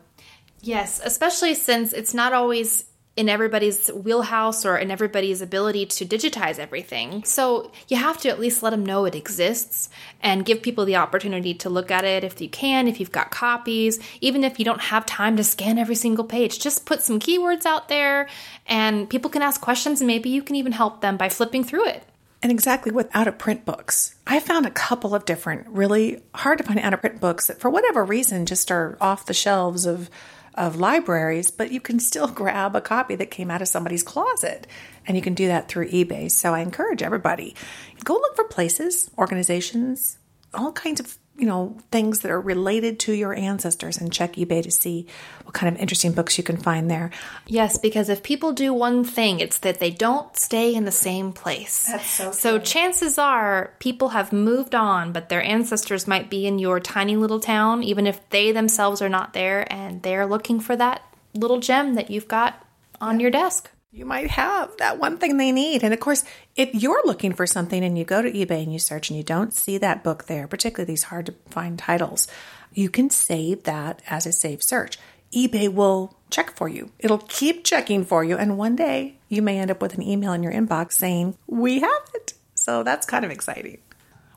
[0.62, 2.86] Yes, especially since it's not always
[3.18, 7.24] in everybody's wheelhouse or in everybody's ability to digitize everything.
[7.26, 9.90] So you have to at least let them know it exists
[10.22, 13.30] and give people the opportunity to look at it if you can, if you've got
[13.30, 16.60] copies, even if you don't have time to scan every single page.
[16.60, 18.30] Just put some keywords out there
[18.66, 21.88] and people can ask questions and maybe you can even help them by flipping through
[21.88, 22.04] it.
[22.44, 24.16] And exactly with out of print books.
[24.26, 27.60] I found a couple of different really hard to find out of print books that
[27.60, 30.10] for whatever reason just are off the shelves of
[30.56, 34.68] of libraries, but you can still grab a copy that came out of somebody's closet.
[35.08, 36.30] And you can do that through eBay.
[36.30, 37.56] So I encourage everybody
[38.04, 40.18] go look for places, organizations,
[40.54, 44.64] all kinds of you know things that are related to your ancestors and check ebay
[44.64, 45.08] to see
[45.44, 47.12] what kind of interesting books you can find there
[47.48, 51.34] Yes, because if people do one thing, it's that they don't stay in the same
[51.34, 51.88] place.
[51.88, 56.60] That's so So chances are people have moved on, but their ancestors might be in
[56.60, 60.76] your tiny little town, even if they themselves are not there, and they're looking for
[60.76, 61.02] that
[61.34, 62.66] little gem that you've got
[63.00, 63.70] on your desk.
[63.94, 65.84] You might have that one thing they need.
[65.84, 66.24] And of course,
[66.56, 69.24] if you're looking for something and you go to eBay and you search and you
[69.24, 72.28] don't see that book there, particularly these hard to find titles,
[72.74, 74.98] you can save that as a saved search.
[75.34, 76.92] eBay will check for you.
[77.00, 78.38] It'll keep checking for you.
[78.38, 81.82] And one day you may end up with an email in your inbox saying, We
[81.82, 82.34] have it.
[82.56, 83.80] So that's kind of exciting.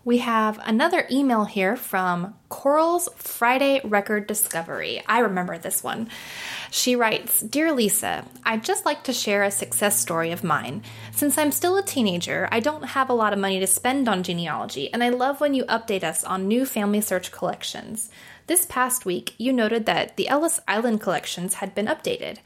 [0.07, 5.03] We have another email here from Coral's Friday Record Discovery.
[5.07, 6.11] I remember this one.
[6.71, 10.83] She writes Dear Lisa, I'd just like to share a success story of mine.
[11.13, 14.23] Since I'm still a teenager, I don't have a lot of money to spend on
[14.23, 18.11] genealogy, and I love when you update us on new FamilySearch collections.
[18.47, 22.41] This past week, you noted that the Ellis Island collections had been updated.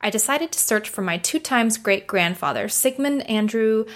[0.00, 3.86] I decided to search for my two times great grandfather, Sigmund Andrew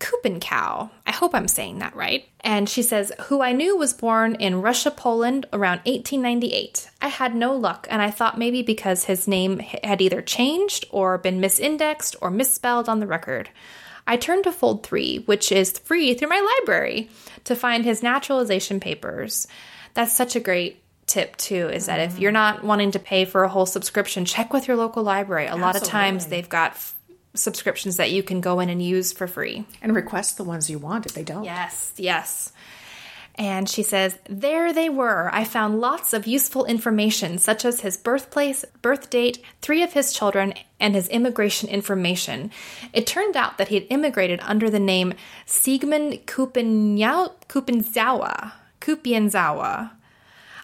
[0.00, 0.90] Kupenkow.
[1.06, 2.28] I hope I'm saying that right.
[2.40, 6.90] And she says, who I knew was born in Russia, Poland around 1898.
[7.00, 11.18] I had no luck, and I thought maybe because his name had either changed or
[11.18, 13.50] been misindexed or misspelled on the record.
[14.06, 17.08] I turned to Fold3, which is free through my library,
[17.44, 19.46] to find his naturalization papers.
[19.94, 22.22] That's such a great tip too is that if mm-hmm.
[22.22, 25.54] you're not wanting to pay for a whole subscription check with your local library a
[25.54, 26.74] lot of times they've got
[27.34, 30.78] subscriptions that you can go in and use for free And request the ones you
[30.78, 31.44] want if they don't.
[31.44, 32.52] Yes, yes.
[33.36, 35.28] And she says, There they were.
[35.32, 40.12] I found lots of useful information, such as his birthplace, birth date, three of his
[40.12, 42.52] children, and his immigration information.
[42.92, 45.14] It turned out that he had immigrated under the name
[45.46, 47.32] Siegmund Kupenzawa.
[48.80, 49.90] Kupienzawa.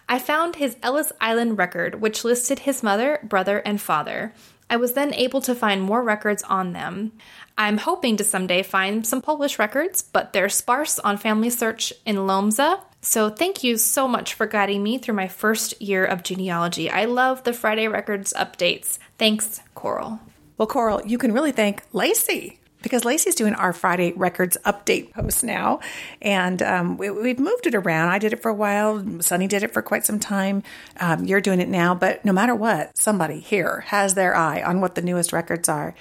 [0.07, 4.33] I found his Ellis Island record, which listed his mother, brother, and father.
[4.71, 7.11] I was then able to find more records on them.
[7.57, 12.79] I'm hoping to someday find some Polish records, but they're sparse on FamilySearch in Lomza.
[13.01, 16.89] So thank you so much for guiding me through my first year of genealogy.
[16.89, 18.97] I love the Friday Records updates.
[19.17, 20.21] Thanks, Coral.
[20.57, 25.43] Well, Coral, you can really thank Lacey because Lacey's doing our Friday Records update post
[25.43, 25.79] now.
[26.21, 28.09] And um, we, we've moved it around.
[28.09, 29.21] I did it for a while.
[29.21, 30.63] Sunny did it for quite some time.
[30.99, 31.95] Um, you're doing it now.
[31.95, 35.93] But no matter what, somebody here has their eye on what the newest records are.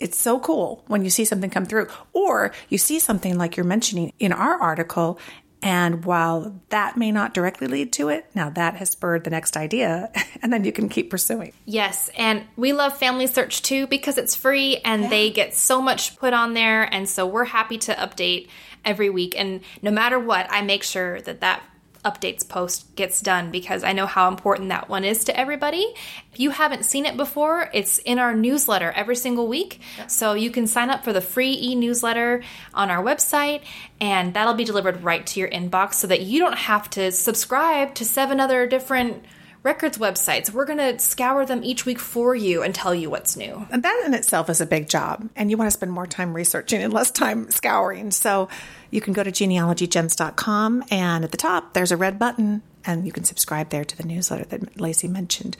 [0.00, 3.66] It's so cool when you see something come through, or you see something like you're
[3.66, 5.18] mentioning in our article.
[5.60, 9.56] And while that may not directly lead to it, now that has spurred the next
[9.56, 10.10] idea,
[10.42, 11.52] and then you can keep pursuing.
[11.64, 16.32] Yes, and we love FamilySearch too because it's free and they get so much put
[16.32, 16.82] on there.
[16.82, 18.48] And so we're happy to update
[18.84, 19.34] every week.
[19.36, 21.62] And no matter what, I make sure that that
[22.08, 25.94] updates post gets done because I know how important that one is to everybody.
[26.32, 29.80] If you haven't seen it before, it's in our newsletter every single week.
[30.06, 32.42] So you can sign up for the free e newsletter
[32.74, 33.62] on our website,
[34.00, 37.94] and that'll be delivered right to your inbox so that you don't have to subscribe
[37.96, 39.24] to seven other different
[39.68, 40.50] records websites.
[40.50, 43.66] We're going to scour them each week for you and tell you what's new.
[43.70, 45.28] And that in itself is a big job.
[45.36, 48.10] And you want to spend more time researching and less time scouring.
[48.10, 48.48] So
[48.90, 53.12] you can go to genealogygems.com and at the top there's a red button and you
[53.12, 55.58] can subscribe there to the newsletter that Lacey mentioned.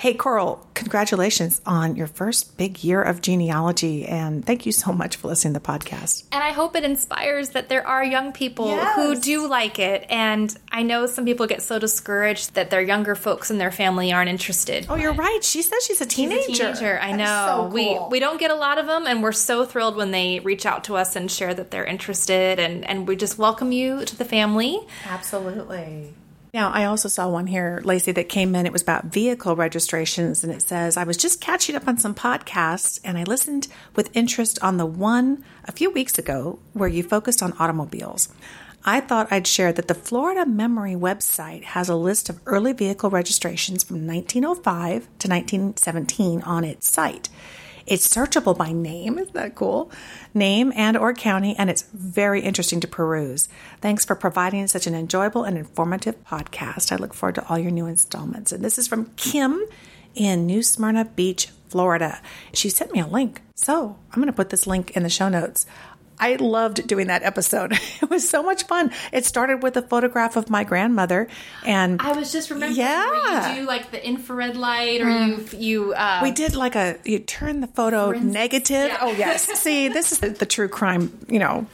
[0.00, 4.06] Hey, Coral, congratulations on your first big year of genealogy.
[4.06, 6.24] And thank you so much for listening to the podcast.
[6.32, 10.06] And I hope it inspires that there are young people who do like it.
[10.08, 14.10] And I know some people get so discouraged that their younger folks in their family
[14.10, 14.86] aren't interested.
[14.88, 15.40] Oh, you're right.
[15.44, 16.44] She says she's a teenager.
[16.44, 16.98] She's a teenager.
[16.98, 17.68] I know.
[17.68, 20.40] so We we don't get a lot of them, and we're so thrilled when they
[20.40, 22.58] reach out to us and share that they're interested.
[22.58, 24.80] And and we just welcome you to the family.
[25.04, 26.14] Absolutely.
[26.52, 28.66] Now, I also saw one here, Lacey, that came in.
[28.66, 32.14] It was about vehicle registrations, and it says, I was just catching up on some
[32.14, 37.04] podcasts, and I listened with interest on the one a few weeks ago where you
[37.04, 38.28] focused on automobiles.
[38.84, 43.10] I thought I'd share that the Florida Memory website has a list of early vehicle
[43.10, 47.28] registrations from 1905 to 1917 on its site.
[47.90, 49.18] It's searchable by name.
[49.18, 49.90] Isn't that cool?
[50.32, 53.48] Name and or county, and it's very interesting to peruse.
[53.80, 56.92] Thanks for providing such an enjoyable and informative podcast.
[56.92, 58.52] I look forward to all your new installments.
[58.52, 59.64] And this is from Kim
[60.14, 62.20] in New Smyrna Beach, Florida.
[62.54, 63.42] She sent me a link.
[63.56, 65.66] So I'm going to put this link in the show notes.
[66.20, 67.72] I loved doing that episode.
[68.02, 68.90] It was so much fun.
[69.12, 71.28] It started with a photograph of my grandmother,
[71.64, 73.54] and I was just remembering Yeah.
[73.54, 75.92] you do like the infrared light, or you you.
[75.94, 78.88] Uh, we did like a you turn the photo negative.
[78.88, 78.98] Yeah.
[79.00, 81.66] Oh yes, see, this is the, the true crime, you know,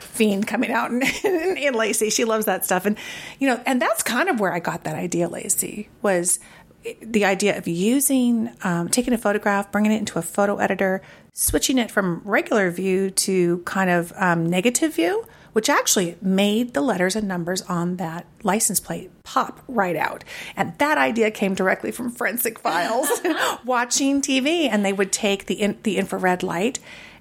[0.00, 2.10] fiend coming out in, in, in Lacey.
[2.10, 2.98] She loves that stuff, and
[3.38, 5.28] you know, and that's kind of where I got that idea.
[5.28, 6.38] Lacey was
[7.00, 11.78] the idea of using um, taking a photograph, bringing it into a photo editor, switching
[11.78, 17.16] it from regular view to kind of um, negative view, which actually made the letters
[17.16, 20.24] and numbers on that license plate pop right out.
[20.56, 23.08] And that idea came directly from Forensic Files,
[23.64, 26.78] watching TV, and they would take the in, the infrared light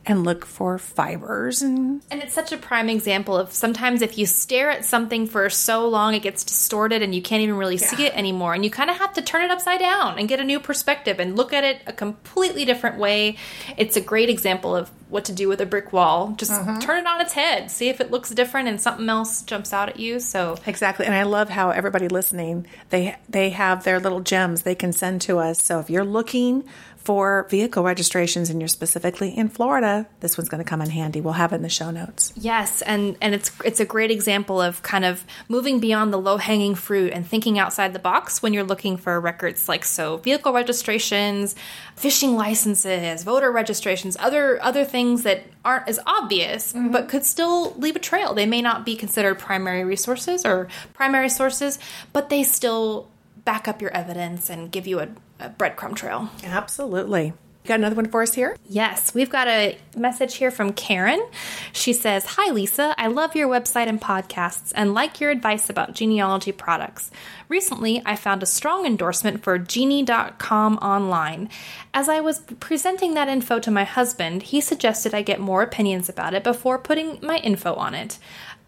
[0.08, 4.26] and look for fibers and And it's such a prime example of sometimes if you
[4.26, 8.06] stare at something for so long, it gets distorted and you can't even really see
[8.06, 8.53] it anymore.
[8.53, 11.20] And you kind of have to turn it upside down and get a new perspective
[11.20, 13.38] and look at it a completely different way.
[13.78, 16.34] It's a great example of what to do with a brick wall.
[16.38, 16.80] Just uh-huh.
[16.82, 19.89] turn it on its head, see if it looks different and something else jumps out
[19.89, 20.20] at you.
[20.20, 21.06] So Exactly.
[21.06, 25.22] And I love how everybody listening, they they have their little gems they can send
[25.22, 25.62] to us.
[25.62, 26.64] So if you're looking
[27.06, 31.22] for vehicle registrations and you're specifically in Florida, this one's going to come in handy.
[31.22, 32.34] We'll have it in the show notes.
[32.36, 36.38] Yes, and and it's it's a great example of kind of moving beyond the low
[36.38, 40.51] hanging fruit and thinking outside the box when you're looking for records like so vehicle
[40.51, 41.56] registrations,
[41.95, 46.91] fishing licenses, voter registrations, other other things that aren't as obvious mm-hmm.
[46.91, 48.34] but could still leave a trail.
[48.34, 51.78] They may not be considered primary resources or primary sources,
[52.14, 53.08] but they still
[53.46, 56.30] back up your evidence and give you a, a breadcrumb trail.
[56.43, 57.34] Absolutely.
[57.66, 58.56] You got another one for us here?
[58.70, 61.26] Yes, we've got a message here from Karen.
[61.74, 62.93] She says, Hi, Lisa.
[62.96, 67.10] I love your website and podcasts and like your advice about genealogy products.
[67.50, 71.50] Recently, I found a strong endorsement for geni.com online.
[71.91, 76.08] As I was presenting that info to my husband, he suggested I get more opinions
[76.08, 78.20] about it before putting my info on it.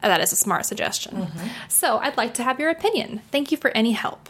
[0.02, 1.18] That is a smart suggestion.
[1.18, 1.48] Mm-hmm.
[1.68, 3.22] So I'd like to have your opinion.
[3.32, 4.28] Thank you for any help.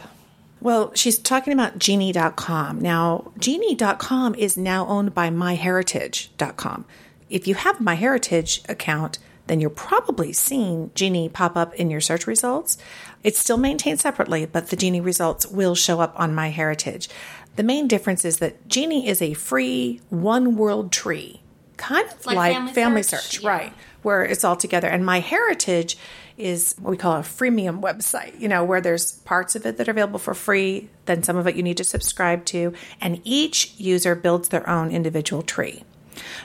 [0.60, 2.80] Well, she's talking about geni.com.
[2.80, 6.84] Now, geni.com is now owned by myheritage.com.
[7.30, 12.00] If you have a MyHeritage account, then you're probably seeing Geni pop up in your
[12.00, 12.78] search results.
[13.24, 17.08] It's still maintained separately, but the Geni results will show up on MyHeritage.
[17.56, 21.42] The main difference is that Geni is a free one world tree,
[21.76, 23.50] kind of Like like, Family Family, Search, Search, yeah.
[23.50, 23.72] right?
[24.02, 24.88] Where it's all together.
[24.88, 25.96] And MyHeritage
[26.38, 29.88] is what we call a freemium website, you know, where there's parts of it that
[29.88, 33.74] are available for free, then some of it you need to subscribe to, and each
[33.76, 35.84] user builds their own individual tree.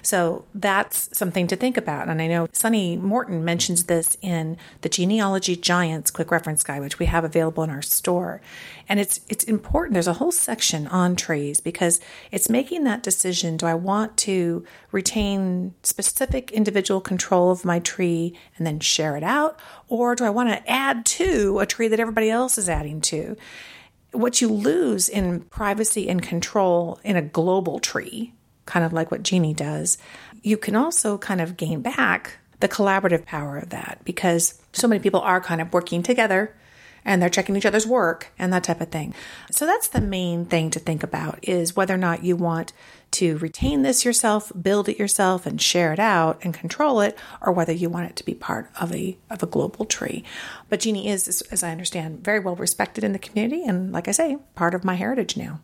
[0.02, 2.08] So that's something to think about.
[2.10, 7.00] And I know Sunny Morton mentions this in the Genealogy Giants quick reference guide, which
[7.00, 8.42] we have available in our store.
[8.88, 9.94] And it's it's important.
[9.94, 12.00] There's a whole section on trees because
[12.32, 13.58] it's making that decision.
[13.58, 19.24] Do I want to retain specific individual control of my tree and then share it
[19.24, 19.60] out?
[19.88, 23.36] Or do I want to add to a tree that everybody else is adding to?
[24.12, 28.34] What you lose in privacy and control in a global tree
[28.66, 29.98] kind of like what Geni does,
[30.42, 35.02] you can also kind of gain back the collaborative power of that because so many
[35.02, 36.56] people are kind of working together
[37.06, 39.14] and they're checking each other's work and that type of thing.
[39.52, 42.74] So that's the main thing to think about is whether or not you want
[43.12, 47.52] to retain this yourself, build it yourself and share it out and control it or
[47.52, 50.24] whether you want it to be part of a of a global tree.
[50.70, 54.12] But Geni is as I understand very well respected in the community and like I
[54.12, 55.60] say, part of MyHeritage now.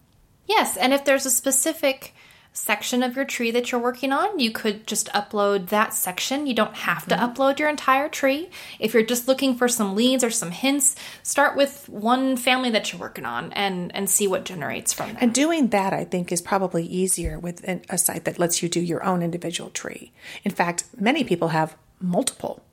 [0.48, 2.14] Yes, and if there's a specific
[2.60, 6.46] section of your tree that you're working on, you could just upload that section.
[6.46, 7.26] You don't have to mm-hmm.
[7.26, 8.50] upload your entire tree.
[8.80, 12.92] If you're just looking for some leads or some hints, start with one family that
[12.92, 15.22] you're working on and and see what generates from that.
[15.24, 18.70] And doing that, I think, is probably easier with an- a site that lets you
[18.70, 20.12] do your own individual tree.
[20.44, 22.64] In fact, many people have multiple.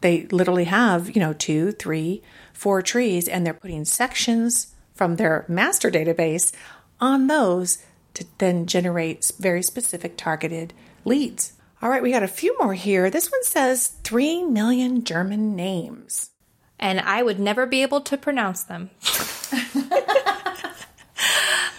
[0.00, 2.22] They literally have, you know, two, three,
[2.52, 6.52] four trees, and they're putting sections from their master database
[7.00, 7.78] on those
[8.16, 10.72] to then generate very specific targeted
[11.04, 11.52] leads.
[11.80, 13.10] All right, we got a few more here.
[13.10, 16.30] This one says 3 million German names.
[16.78, 18.90] and I would never be able to pronounce them.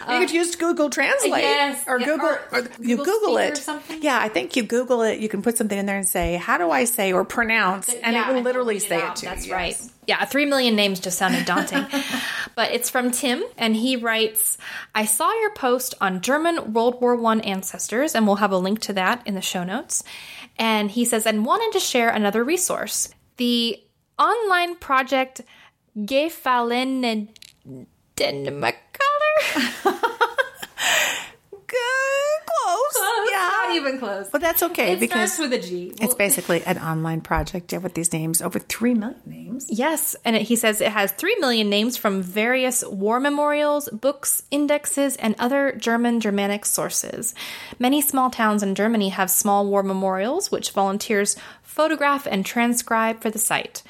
[0.10, 3.50] you could use Google Translate yes, or yeah, Google, or or, you Google Google Speak
[3.50, 3.58] or it.
[3.58, 4.02] something.
[4.02, 5.20] Yeah, I think you Google it.
[5.20, 8.16] You can put something in there and say, "How do I say or pronounce?" And
[8.16, 9.16] Yeah, it will literally say it, out.
[9.18, 9.54] to That's you.
[9.54, 9.72] right.
[9.72, 9.91] yes.
[10.08, 11.86] Yeah, three million names just sounded daunting.
[12.56, 14.58] but it's from Tim, and he writes
[14.95, 18.80] I saw your post on German World War I ancestors, and we'll have a link
[18.82, 20.04] to that in the show notes.
[20.58, 23.80] And he says, and wanted to share another resource the
[24.18, 25.41] online project
[31.68, 32.93] Good, close.
[32.93, 33.32] Close.
[33.32, 34.30] Not even close.
[34.30, 35.93] But that's okay it because starts with a G.
[36.01, 39.68] it's basically an online project yeah, with these names, over 3 million names.
[39.70, 44.43] Yes, and it, he says it has 3 million names from various war memorials, books,
[44.49, 47.36] indexes, and other German Germanic sources.
[47.78, 53.30] Many small towns in Germany have small war memorials, which volunteers photograph and transcribe for
[53.30, 53.84] the site.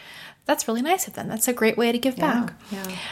[0.48, 1.28] That's really nice of them.
[1.28, 2.54] That's a great way to give back.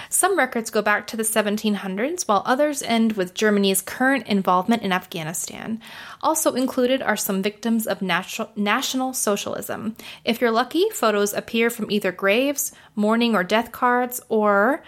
[0.10, 4.94] Some records go back to the 1700s, while others end with Germany's current involvement in
[4.94, 5.82] Afghanistan.
[6.22, 9.98] Also included are some victims of natural, National Socialism.
[10.24, 14.82] If you're lucky, photos appear from either graves, mourning or death cards, or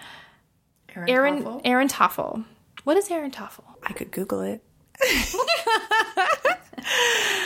[0.96, 1.60] Ehrentafel?
[1.66, 2.46] Aaron Toffel.
[2.84, 3.64] What is Ehrentafel?
[3.82, 4.64] I could Google it.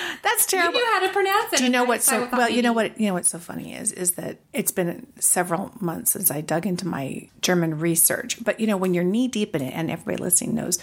[0.43, 0.79] That's terrible.
[0.81, 1.57] You knew how to pronounce it.
[1.59, 2.49] Do you know what's so well?
[2.49, 2.99] You know what?
[3.01, 6.67] You know what's so funny is is that it's been several months since I dug
[6.67, 8.43] into my German research.
[8.45, 10.79] But you know, when you're knee deep in it, and everybody listening knows,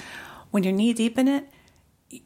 [0.52, 1.50] when you're knee deep in it,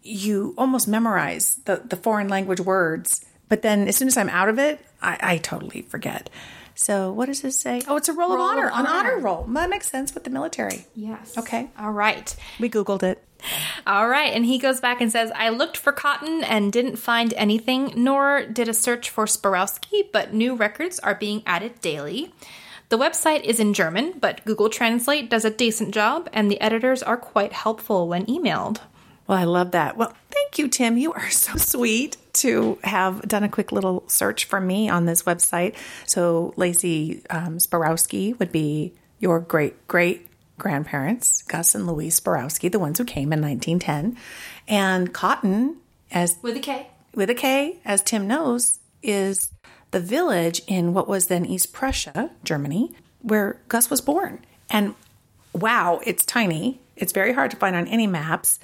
[0.03, 3.25] you almost memorize the the foreign language words.
[3.49, 6.29] But then, as soon as I'm out of it, I, I totally forget.
[6.75, 7.83] So, what does this say?
[7.87, 9.19] Oh, it's a roll, Roll of of honor, an honor honor.
[9.19, 9.43] roll.
[9.49, 10.85] That makes sense with the military.
[10.95, 11.37] Yes.
[11.37, 11.69] Okay.
[11.77, 12.35] All right.
[12.59, 13.23] We Googled it.
[13.87, 14.33] All right.
[14.33, 18.45] And he goes back and says, I looked for cotton and didn't find anything, nor
[18.45, 22.33] did a search for Sporowski, but new records are being added daily.
[22.89, 27.01] The website is in German, but Google Translate does a decent job, and the editors
[27.01, 28.79] are quite helpful when emailed.
[29.25, 29.97] Well, I love that.
[29.97, 30.97] Well, thank you, Tim.
[30.97, 35.23] You are so sweet to have done a quick little search for me on this
[35.23, 35.75] website.
[36.05, 40.27] So, Lacey um, Sporowski would be your great great
[40.57, 44.17] grandparents, Gus and Louise Sporowski, the ones who came in 1910.
[44.67, 45.77] And Cotton,
[46.11, 46.87] as With a K.
[47.13, 49.51] with a K, as Tim knows, is
[49.91, 54.39] the village in what was then East Prussia, Germany, where Gus was born.
[54.69, 54.95] And
[55.53, 56.79] wow, it's tiny.
[56.95, 58.59] It's very hard to find on any maps.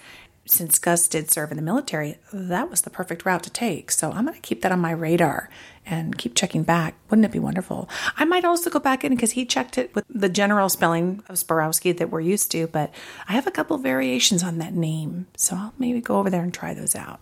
[0.50, 3.91] Since Gus did serve in the military, that was the perfect route to take.
[3.91, 5.47] So I'm going to keep that on my radar
[5.86, 6.95] and keep checking back.
[7.10, 7.88] Wouldn't it be wonderful?
[8.18, 11.36] I might also go back in because he checked it with the general spelling of
[11.36, 12.91] Sporowski that we're used to, but
[13.28, 15.28] I have a couple variations on that name.
[15.38, 17.22] So I'll maybe go over there and try those out.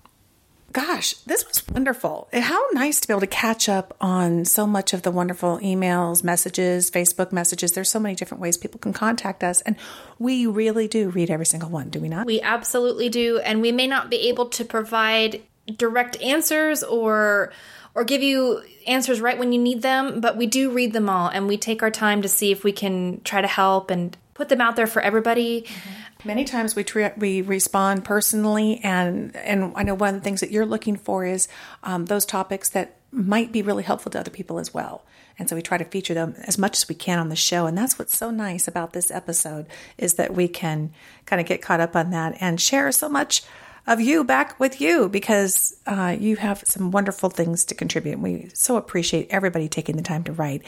[0.74, 2.28] Gosh, this was wonderful.
[2.34, 5.60] Eh, how nice to be able to catch up on so much of the wonderful
[5.60, 7.72] emails, messages, Facebook messages.
[7.72, 9.76] There's so many different ways people can contact us, and
[10.20, 12.26] we really do read every single one, do we not?
[12.26, 15.42] We absolutely do, and we may not be able to provide
[15.76, 17.52] direct answers or
[17.96, 21.30] or give you answers right when you need them, but we do read them all
[21.30, 24.50] and we take our time to see if we can try to help and put
[24.50, 25.64] them out there for everybody.
[25.64, 26.04] Mm-hmm.
[26.26, 30.42] Many times we tre- we respond personally, and and I know one of the things
[30.42, 31.48] that you're looking for is
[31.84, 35.04] um, those topics that might be really helpful to other people as well.
[35.40, 37.68] And so we try to feature them as much as we can on the show,
[37.68, 40.92] and that's what's so nice about this episode is that we can
[41.26, 43.44] kind of get caught up on that and share so much
[43.86, 48.20] of you back with you because uh, you have some wonderful things to contribute.
[48.20, 50.64] We so appreciate everybody taking the time to write.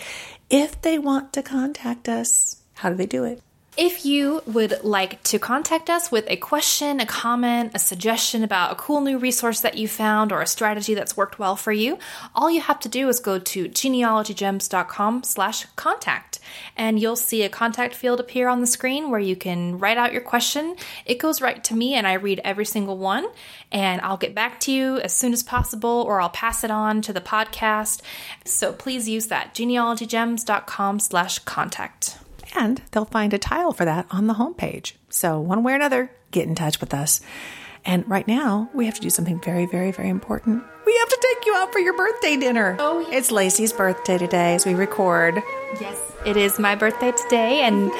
[0.49, 3.41] If they want to contact us, how do they do it?
[3.77, 8.73] If you would like to contact us with a question, a comment, a suggestion about
[8.73, 11.97] a cool new resource that you found or a strategy that's worked well for you,
[12.35, 16.39] all you have to do is go to genealogygems.com slash contact
[16.75, 20.11] and you'll see a contact field appear on the screen where you can write out
[20.11, 20.75] your question.
[21.05, 23.27] It goes right to me and I read every single one
[23.71, 27.01] and I'll get back to you as soon as possible or I'll pass it on
[27.03, 28.01] to the podcast.
[28.43, 32.17] So please use that genealogygems.com slash contact.
[32.55, 34.93] And they'll find a tile for that on the homepage.
[35.09, 37.21] So, one way or another, get in touch with us.
[37.85, 40.63] And right now, we have to do something very, very, very important.
[40.85, 42.75] We have to take you out for your birthday dinner.
[42.79, 43.17] Oh, yeah.
[43.17, 45.41] It's Lacey's birthday today as we record.
[45.79, 47.91] Yes, it is my birthday today, and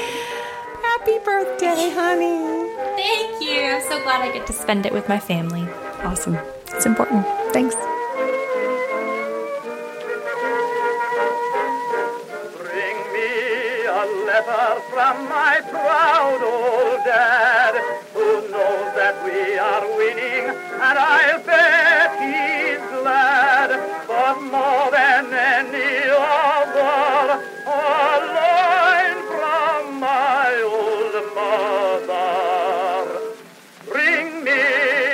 [0.82, 2.70] Happy birthday, honey.
[2.98, 3.62] thank you.
[3.62, 5.62] I'm so glad I get to spend it with my family.
[6.04, 6.36] Awesome.
[6.74, 7.26] It's important.
[7.54, 7.76] Thanks.
[14.92, 17.74] From my proud old dad,
[18.14, 23.70] who knows that we are winning, and I'll bet he's glad.
[24.08, 27.82] But more than any other, a
[28.38, 32.28] line from my old mother.
[33.92, 34.62] Bring me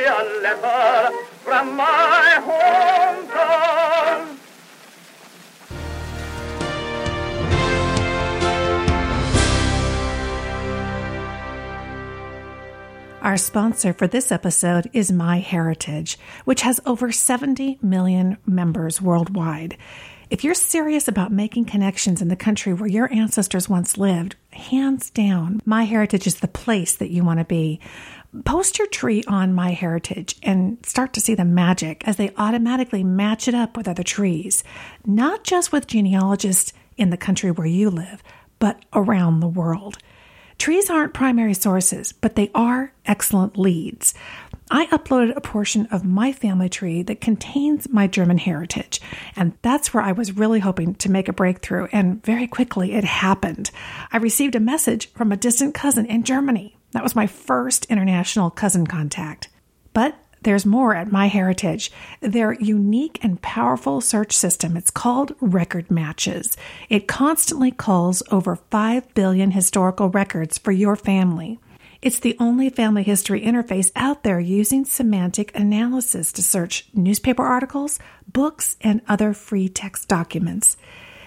[0.05, 1.11] a letter
[1.43, 1.94] from my
[13.35, 16.15] Our sponsor for this episode is MyHeritage,
[16.45, 19.77] which has over 70 million members worldwide.
[20.29, 25.09] If you're serious about making connections in the country where your ancestors once lived, hands
[25.09, 27.81] down, MyHeritage is the place that you want to be.
[28.45, 33.49] Post your tree on MyHeritage and start to see the magic as they automatically match
[33.49, 34.63] it up with other trees,
[35.05, 38.23] not just with genealogists in the country where you live,
[38.59, 39.97] but around the world.
[40.57, 44.13] Trees aren't primary sources, but they are excellent leads.
[44.71, 48.99] I uploaded a portion of my family tree that contains my German heritage,
[49.35, 53.03] and that's where I was really hoping to make a breakthrough, and very quickly it
[53.03, 53.69] happened.
[54.11, 56.77] I received a message from a distant cousin in Germany.
[56.93, 59.49] That was my first international cousin contact.
[59.93, 61.89] But there's more at MyHeritage.
[62.21, 66.55] Their unique and powerful search system, it's called Record Matches.
[66.87, 71.59] It constantly calls over 5 billion historical records for your family.
[72.01, 77.97] It's the only family history interface out there using semantic analysis to search newspaper articles,
[78.31, 80.77] books, and other free text documents.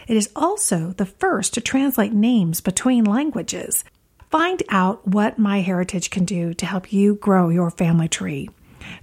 [0.07, 3.85] It is also the first to translate names between languages.
[4.31, 8.49] Find out what MyHeritage can do to help you grow your family tree.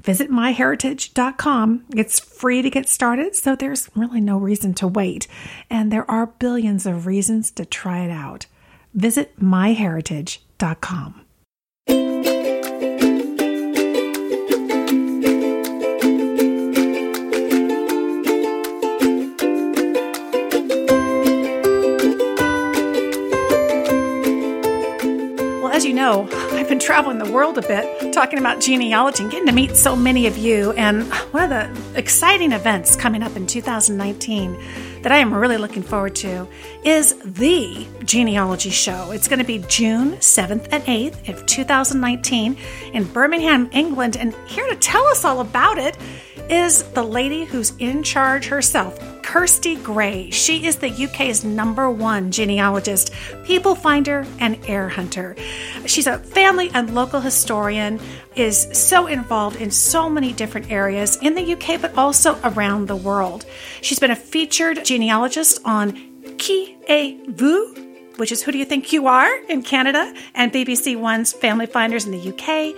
[0.02, 1.86] Visit myheritage.com.
[1.96, 5.28] It's free to get started, so there's really no reason to wait.
[5.70, 8.46] And there are billions of reasons to try it out.
[8.94, 11.22] Visit myheritage.com.
[25.62, 26.28] Well, as you know,
[26.66, 29.96] I've been traveling the world a bit, talking about genealogy and getting to meet so
[29.96, 30.72] many of you.
[30.72, 34.58] And one of the exciting events coming up in 2019
[35.04, 36.48] that I am really looking forward to
[36.84, 39.12] is the Genealogy Show.
[39.12, 42.58] It's going to be June 7th and 8th of 2019
[42.94, 44.18] in Birmingham, England.
[44.18, 45.96] And here to tell us all about it
[46.50, 50.30] is the lady who's in charge herself, Kirsty Gray.
[50.30, 53.12] She is the UK's number one genealogist,
[53.44, 55.36] people finder, and heir hunter.
[55.88, 58.00] She's a family and local historian,
[58.36, 62.96] is so involved in so many different areas in the UK, but also around the
[62.96, 63.46] world.
[63.82, 65.94] She's been a featured genealogist on
[66.38, 68.18] Qui Êtes-vous?
[68.18, 72.06] Which is Who Do You Think You Are in Canada, and BBC One's Family Finders
[72.06, 72.76] in the UK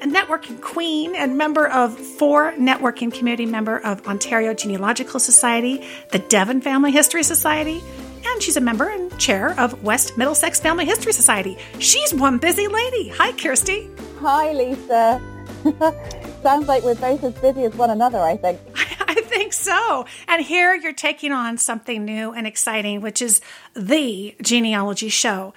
[0.00, 6.20] a networking queen and member of four networking community member of Ontario Genealogical Society, the
[6.20, 7.82] Devon Family History Society,
[8.24, 11.56] and she's a member and chair of West Middlesex Family History Society.
[11.80, 13.08] She's one busy lady.
[13.08, 13.90] Hi, Kirsty.
[14.20, 15.20] Hi, Lisa.
[16.42, 18.60] Sounds like we're both as busy as one another, I think.
[19.00, 20.06] I think so.
[20.28, 23.40] And here you're taking on something new and exciting, which is
[23.74, 25.54] the genealogy show.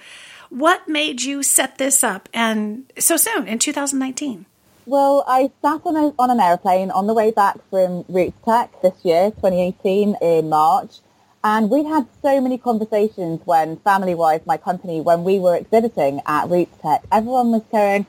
[0.52, 4.44] What made you set this up and so soon in 2019?
[4.84, 8.92] Well, I sat on, a, on an aeroplane on the way back from RootsTech this
[9.02, 10.98] year, 2018, in March.
[11.42, 16.48] And we had so many conversations when FamilyWise, my company, when we were exhibiting at
[16.48, 18.04] RootsTech, everyone was going,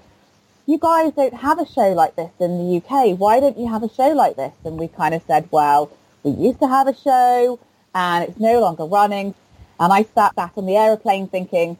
[0.65, 3.17] you guys don't have a show like this in the UK.
[3.17, 4.51] Why don't you have a show like this?
[4.65, 5.89] And we kind of said, well,
[6.23, 7.57] we used to have a show
[7.95, 9.33] and it's no longer running.
[9.79, 11.77] And I sat back on the aeroplane thinking,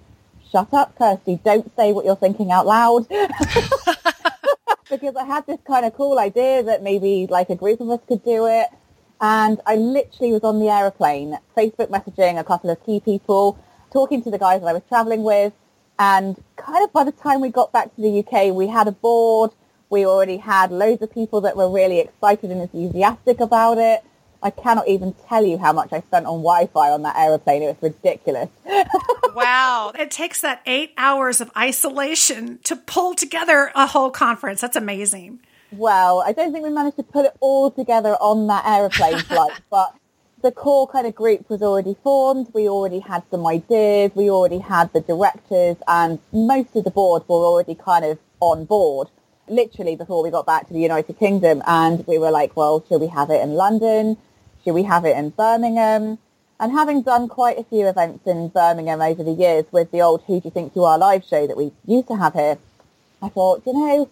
[0.54, 3.08] shut up, Kirsty, don't say what you're thinking out loud.
[4.90, 8.00] because I had this kind of cool idea that maybe like a group of us
[8.08, 8.68] could do it.
[9.20, 13.58] And I literally was on the aeroplane, Facebook messaging a couple of key people,
[13.92, 15.54] talking to the guys that I was traveling with.
[15.98, 18.92] And kind of by the time we got back to the UK, we had a
[18.92, 19.52] board.
[19.90, 24.04] We already had loads of people that were really excited and enthusiastic about it.
[24.44, 27.64] I cannot even tell you how much I spent on Wi-Fi on that aeroplane.
[27.64, 28.50] It was ridiculous.
[29.36, 29.94] wow.
[29.98, 34.62] It takes that eight hours of isolation to pull together a whole conference.
[34.62, 35.40] That's amazing.
[35.72, 39.54] Well, I don't think we managed to put it all together on that aeroplane flight,
[39.72, 39.96] but
[40.44, 42.48] the core kind of group was already formed.
[42.54, 44.12] We already had some ideas.
[44.14, 48.66] We already had the directors and most of the board were already kind of on
[48.66, 49.08] board
[49.48, 51.62] literally before we got back to the United Kingdom.
[51.66, 54.18] And we were like, well, shall we have it in London?
[54.64, 56.20] Should we have it in Birmingham?
[56.60, 60.24] And having done quite a few events in Birmingham over the years with the old
[60.28, 62.58] Who Do You Think You Are live show that we used to have here,
[63.22, 64.10] I thought, you know,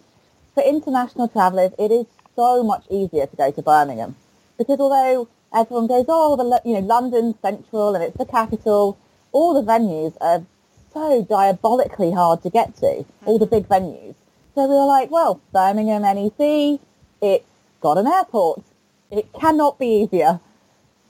[0.54, 4.16] for international travellers, it is so much easier to go to Birmingham.
[4.58, 8.98] Because although everyone goes, oh, the, you know, London's central and it's the capital,
[9.32, 10.44] all the venues are
[10.92, 13.28] so diabolically hard to get to, hmm.
[13.28, 14.14] all the big venues.
[14.54, 16.78] So we were like, well, Birmingham NEC,
[17.22, 17.46] it's
[17.80, 18.62] got an airport
[19.12, 20.40] it cannot be easier.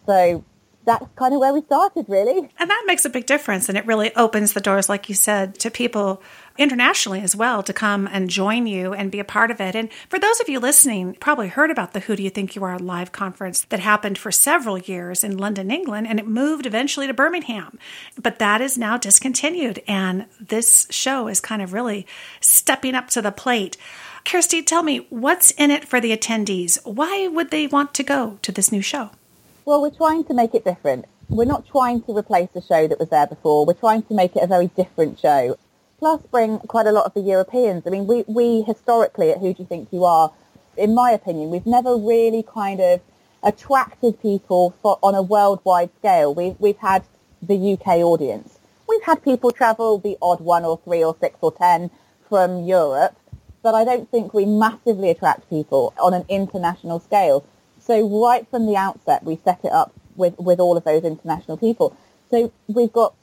[0.06, 0.44] So
[0.84, 2.50] that's kind of where we started, really.
[2.58, 3.68] And that makes a big difference.
[3.68, 6.20] And it really opens the doors, like you said, to people
[6.58, 9.74] internationally as well to come and join you and be a part of it.
[9.76, 12.64] And for those of you listening, probably heard about the Who Do You Think You
[12.64, 17.06] Are live conference that happened for several years in London, England, and it moved eventually
[17.06, 17.78] to Birmingham.
[18.20, 19.80] But that is now discontinued.
[19.86, 22.06] And this show is kind of really
[22.40, 23.76] stepping up to the plate.
[24.24, 26.78] Kirsty, tell me what's in it for the attendees?
[26.84, 29.10] Why would they want to go to this new show?
[29.64, 31.06] Well, we're trying to make it different.
[31.28, 33.66] We're not trying to replace the show that was there before.
[33.66, 35.56] We're trying to make it a very different show.
[35.98, 37.84] Plus bring quite a lot of the Europeans.
[37.86, 40.32] I mean, we, we historically at Who Do You Think You Are,
[40.76, 43.00] in my opinion, we've never really kind of
[43.42, 46.34] attracted people for, on a worldwide scale.
[46.34, 47.04] We've, we've had
[47.40, 48.58] the UK audience.
[48.88, 51.90] We've had people travel the odd one or three or six or ten
[52.28, 53.16] from Europe,
[53.62, 57.44] but I don't think we massively attract people on an international scale.
[57.80, 61.56] So right from the outset, we set it up with, with all of those international
[61.56, 61.96] people.
[62.30, 63.14] So we've got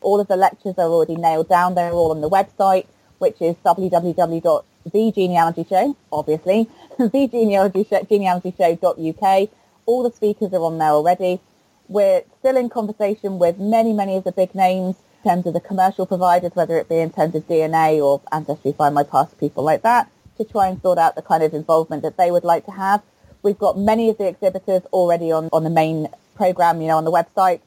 [0.00, 1.74] all of the lectures are already nailed down.
[1.74, 2.86] They're all on the website,
[3.18, 6.68] which is www.thegenealogyshow, obviously,
[6.98, 9.48] thegenealogyshow.uk.
[9.86, 11.40] All the speakers are on there already.
[11.88, 16.06] We're still in conversation with many, many of the big names terms of the commercial
[16.06, 20.44] providers, whether it be in terms of DNA or Ancestry Findmypast, people like that, to
[20.44, 23.02] try and sort out the kind of involvement that they would like to have.
[23.42, 27.04] We've got many of the exhibitors already on, on the main program, you know, on
[27.04, 27.60] the website.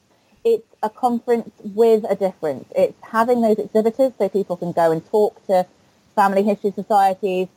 [0.43, 2.65] It's a conference with a difference.
[2.75, 5.65] It's having those exhibitors so people can go and talk to
[6.15, 7.47] family history societies,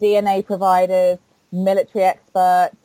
[0.00, 1.18] DNA providers,
[1.52, 2.76] military experts,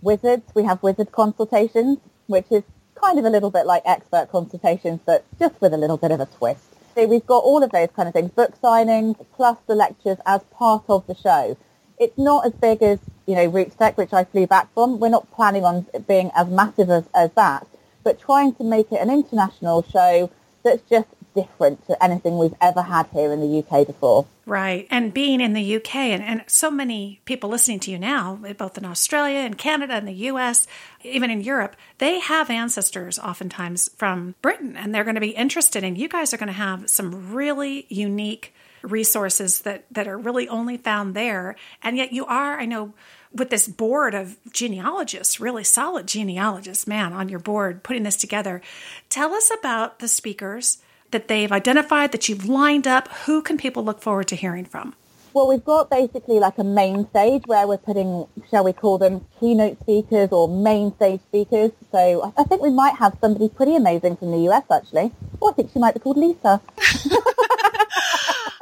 [0.00, 0.42] wizards.
[0.54, 2.64] We have wizard consultations, which is
[3.00, 6.20] kind of a little bit like expert consultations, but just with a little bit of
[6.20, 6.62] a twist.
[6.94, 10.42] So we've got all of those kind of things, book signings, plus the lectures as
[10.44, 11.56] part of the show.
[11.98, 15.00] It's not as big as you know, RootsTech, which I flew back from.
[15.00, 17.66] We're not planning on being as massive as, as that,
[18.04, 20.30] but trying to make it an international show
[20.62, 24.26] that's just different to anything we've ever had here in the UK before.
[24.46, 24.86] Right.
[24.90, 28.78] And being in the UK and, and so many people listening to you now, both
[28.78, 30.66] in Australia and Canada and the US,
[31.02, 35.84] even in Europe, they have ancestors oftentimes from Britain and they're going to be interested
[35.84, 40.48] and you guys are going to have some really unique resources that that are really
[40.48, 42.92] only found there and yet you are i know
[43.32, 48.60] with this board of genealogists really solid genealogists man on your board putting this together
[49.08, 50.78] tell us about the speakers
[51.10, 54.94] that they've identified that you've lined up who can people look forward to hearing from
[55.36, 59.22] well, we've got basically like a main stage where we're putting, shall we call them
[59.38, 61.72] keynote speakers or main stage speakers.
[61.92, 65.12] So I think we might have somebody pretty amazing from the US actually.
[65.42, 66.62] Oh, I think she might be called Lisa.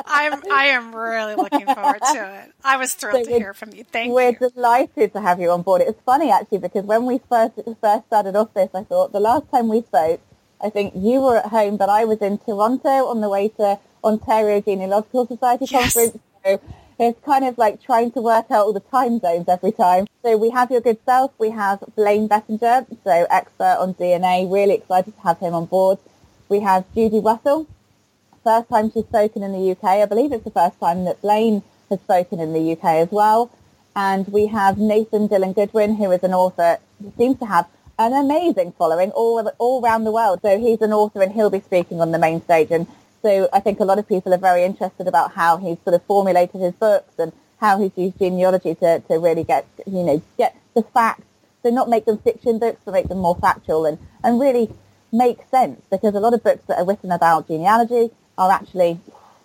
[0.04, 2.52] I'm I am really looking forward to it.
[2.64, 3.84] I was thrilled so to hear from you.
[3.84, 4.36] Thank we're you.
[4.40, 5.80] We're delighted to have you on board.
[5.80, 9.48] It's funny actually because when we first first started off this, I thought the last
[9.52, 10.20] time we spoke,
[10.62, 13.78] I think you were at home, but I was in Toronto on the way to
[14.02, 15.94] Ontario Genealogical Society yes.
[15.94, 16.18] conference.
[16.44, 16.60] So
[16.98, 20.06] it's kind of like trying to work out all the time zones every time.
[20.22, 21.32] So we have your good self.
[21.38, 24.50] We have Blaine Bettinger, so expert on DNA.
[24.50, 25.98] Really excited to have him on board.
[26.48, 27.66] We have Judy Russell,
[28.44, 29.84] first time she's spoken in the UK.
[29.84, 33.50] I believe it's the first time that Blaine has spoken in the UK as well.
[33.96, 37.66] And we have Nathan Dylan Goodwin, who is an author who seems to have
[37.98, 40.40] an amazing following all all around the world.
[40.42, 42.70] So he's an author and he'll be speaking on the main stage.
[42.70, 42.86] And
[43.22, 46.02] so I think a lot of people are very interested about how he's sort of
[46.04, 50.56] formulated his books and how he's used genealogy to, to really get, you know, get
[50.74, 51.24] the facts.
[51.62, 54.70] So not make them fiction books, but make them more factual and, and really
[55.12, 59.00] make sense because a lot of books that are written about genealogy are actually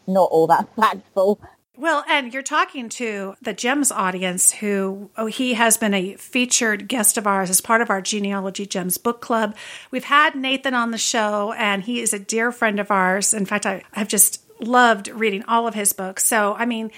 [0.07, 1.39] not all that factful.
[1.79, 6.89] Well, and you're talking to the GEMS audience who, oh, he has been a featured
[6.89, 9.55] guest of ours as part of our Genealogy GEMS book club.
[9.89, 13.33] We've had Nathan on the show, and he is a dear friend of ours.
[13.33, 16.25] In fact, I, I've just loved reading all of his books.
[16.25, 16.91] So, I mean,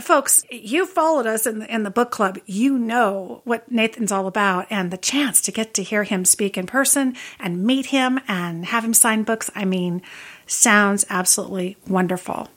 [0.00, 2.38] folks, you followed us in the, in the book club.
[2.46, 6.56] You know what Nathan's all about, and the chance to get to hear him speak
[6.56, 9.50] in person and meet him and have him sign books.
[9.56, 10.00] I mean,
[10.46, 12.48] sounds absolutely wonderful.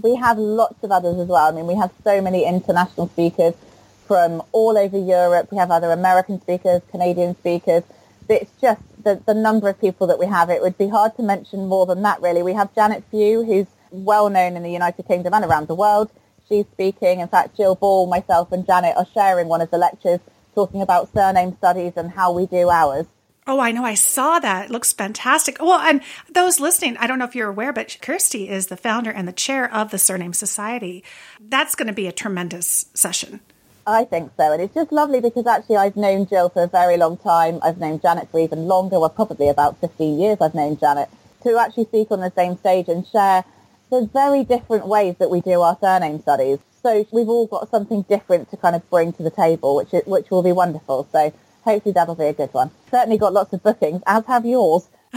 [0.00, 1.46] We have lots of others as well.
[1.46, 3.54] I mean, we have so many international speakers
[4.06, 5.50] from all over Europe.
[5.50, 7.82] We have other American speakers, Canadian speakers.
[8.28, 10.50] It's just the, the number of people that we have.
[10.50, 12.42] It would be hard to mention more than that, really.
[12.42, 16.10] We have Janet Few, who's well known in the United Kingdom and around the world.
[16.48, 17.20] She's speaking.
[17.20, 20.20] In fact, Jill Ball, myself and Janet are sharing one of the lectures
[20.54, 23.06] talking about surname studies and how we do ours.
[23.48, 23.82] Oh, I know.
[23.82, 24.66] I saw that.
[24.66, 25.56] It looks fantastic.
[25.58, 29.10] Well, and those listening, I don't know if you're aware, but Kirsty is the founder
[29.10, 31.02] and the chair of the Surname Society.
[31.40, 33.40] That's going to be a tremendous session.
[33.86, 34.52] I think so.
[34.52, 37.58] And it's just lovely because actually I've known Jill for a very long time.
[37.62, 41.08] I've known Janet for even longer, well, probably about 15 years I've known Janet,
[41.44, 43.44] to actually speak on the same stage and share
[43.90, 46.58] the very different ways that we do our surname studies.
[46.82, 50.02] So we've all got something different to kind of bring to the table, which is,
[50.04, 51.08] which will be wonderful.
[51.10, 51.32] So
[51.64, 52.70] hopefully that'll be a good one.
[52.90, 54.88] Certainly got lots of bookings, as have yours.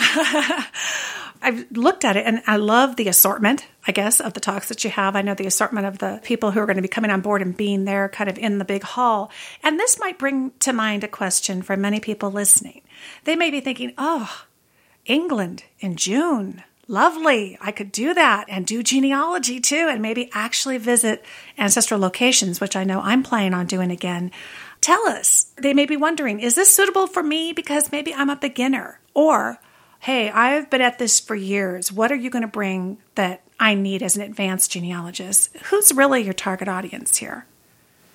[1.44, 4.84] I've looked at it and I love the assortment, I guess, of the talks that
[4.84, 5.16] you have.
[5.16, 7.42] I know the assortment of the people who are going to be coming on board
[7.42, 9.32] and being there kind of in the big hall.
[9.64, 12.82] And this might bring to mind a question for many people listening.
[13.24, 14.46] They may be thinking, oh,
[15.06, 16.64] England in June.
[16.88, 17.58] Lovely.
[17.60, 21.24] I could do that and do genealogy too, and maybe actually visit
[21.58, 24.32] ancestral locations, which I know I'm planning on doing again.
[24.82, 25.54] Tell us.
[25.58, 29.00] They may be wondering, is this suitable for me because maybe I'm a beginner?
[29.14, 29.60] Or
[30.00, 31.92] hey, I've been at this for years.
[31.92, 35.56] What are you going to bring that I need as an advanced genealogist?
[35.66, 37.46] Who's really your target audience here?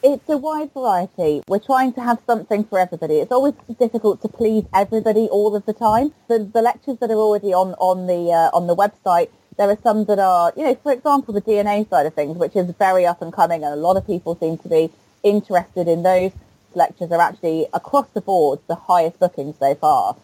[0.02, 1.42] It's a wide variety.
[1.46, 3.18] We're trying to have something for everybody.
[3.18, 6.12] It's always difficult to please everybody all of the time.
[6.26, 9.78] The, the lectures that are already on, on the uh, on the website, there are
[9.82, 13.06] some that are, you know, for example, the DNA side of things, which is very
[13.06, 14.90] up and coming, and a lot of people seem to be
[15.22, 16.32] interested in those
[16.76, 17.10] lectures.
[17.10, 20.16] Are actually across the board the highest bookings so far.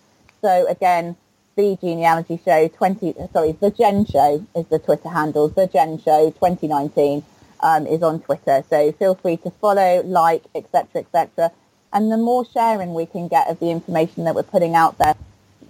[0.41, 1.15] So again,
[1.59, 6.29] the genealogy show 20 sorry the gen show is the twitter handle the gen show
[6.31, 7.21] 2019
[7.59, 11.51] um, is on twitter so feel free to follow like etc etc
[11.91, 15.15] and the more sharing we can get of the information that we're putting out there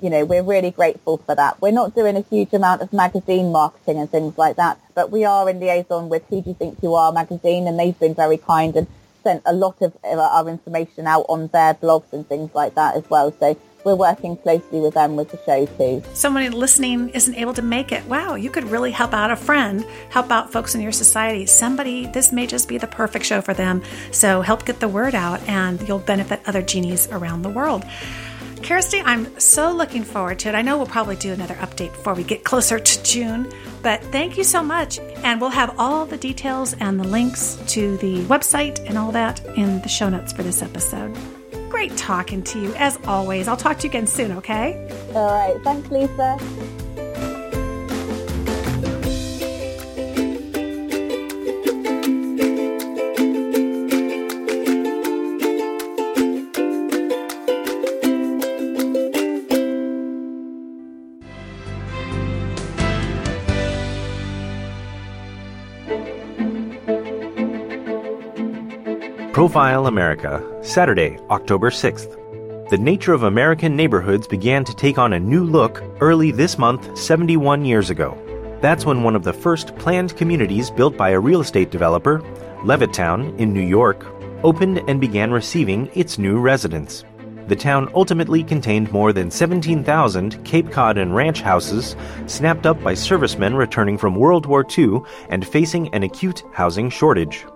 [0.01, 3.51] you know we're really grateful for that we're not doing a huge amount of magazine
[3.51, 6.77] marketing and things like that but we are in liaison with who do you think
[6.81, 8.87] you are magazine and they've been very kind and
[9.23, 12.95] sent a lot of uh, our information out on their blogs and things like that
[12.95, 16.03] as well so we're working closely with them with the show too.
[16.13, 18.05] Someone listening isn't able to make it.
[18.05, 21.45] Wow, you could really help out a friend, help out folks in your society.
[21.45, 23.81] Somebody, this may just be the perfect show for them.
[24.11, 27.85] So help get the word out and you'll benefit other genies around the world.
[28.63, 30.55] Kirsty, I'm so looking forward to it.
[30.55, 33.51] I know we'll probably do another update before we get closer to June,
[33.81, 34.99] but thank you so much.
[35.23, 39.43] And we'll have all the details and the links to the website and all that
[39.57, 41.17] in the show notes for this episode.
[41.69, 43.47] Great talking to you, as always.
[43.47, 44.87] I'll talk to you again soon, okay?
[45.13, 45.63] All right.
[45.63, 46.37] Thanks, Lisa.
[69.49, 72.69] Profile America, Saturday, October 6th.
[72.69, 76.95] The nature of American neighborhoods began to take on a new look early this month,
[76.95, 78.15] 71 years ago.
[78.61, 82.19] That's when one of the first planned communities built by a real estate developer,
[82.63, 84.05] Levittown in New York,
[84.43, 87.03] opened and began receiving its new residents.
[87.47, 91.95] the town ultimately contained more than 17,000 Cape Cod and ranch houses
[92.27, 97.47] snapped up by servicemen returning from World War II and facing an acute housing shortage.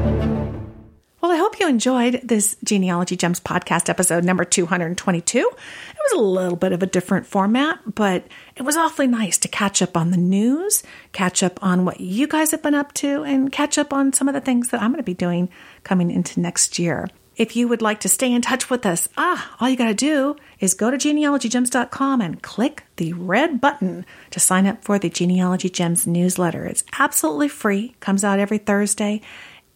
[1.68, 5.38] Enjoyed this Genealogy Gems podcast episode number 222.
[5.38, 9.48] It was a little bit of a different format, but it was awfully nice to
[9.48, 13.22] catch up on the news, catch up on what you guys have been up to,
[13.22, 15.50] and catch up on some of the things that I'm going to be doing
[15.84, 17.06] coming into next year.
[17.36, 19.94] If you would like to stay in touch with us, ah, all you got to
[19.94, 25.10] do is go to genealogygems.com and click the red button to sign up for the
[25.10, 26.64] Genealogy Gems newsletter.
[26.64, 29.20] It's absolutely free, comes out every Thursday.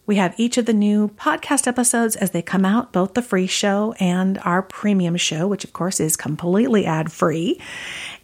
[0.05, 3.47] We have each of the new podcast episodes as they come out, both the free
[3.47, 7.61] show and our premium show, which of course is completely ad free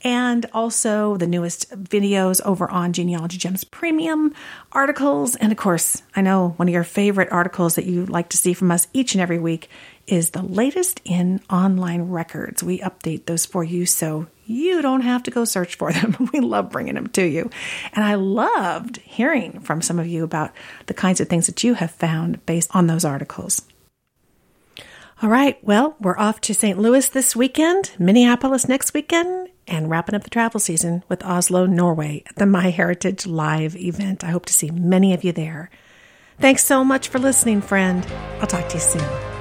[0.02, 4.34] and also the newest videos over on Genealogy Gems Premium
[4.72, 5.36] articles.
[5.36, 8.54] And of course, I know one of your favorite articles that you like to see
[8.54, 9.70] from us each and every week
[10.08, 12.62] is the latest in online records.
[12.62, 16.16] We update those for you so you don't have to go search for them.
[16.32, 17.50] We love bringing them to you.
[17.92, 20.52] And I loved hearing from some of you about
[20.86, 23.62] the kinds of things that you have found based on those articles.
[25.22, 26.78] All right, well, we're off to St.
[26.78, 32.22] Louis this weekend, Minneapolis next weekend, and wrapping up the travel season with Oslo, Norway
[32.28, 34.22] at the MyHeritage Live event.
[34.22, 35.70] I hope to see many of you there.
[36.38, 38.06] Thanks so much for listening, friend.
[38.40, 39.37] I'll talk to you soon.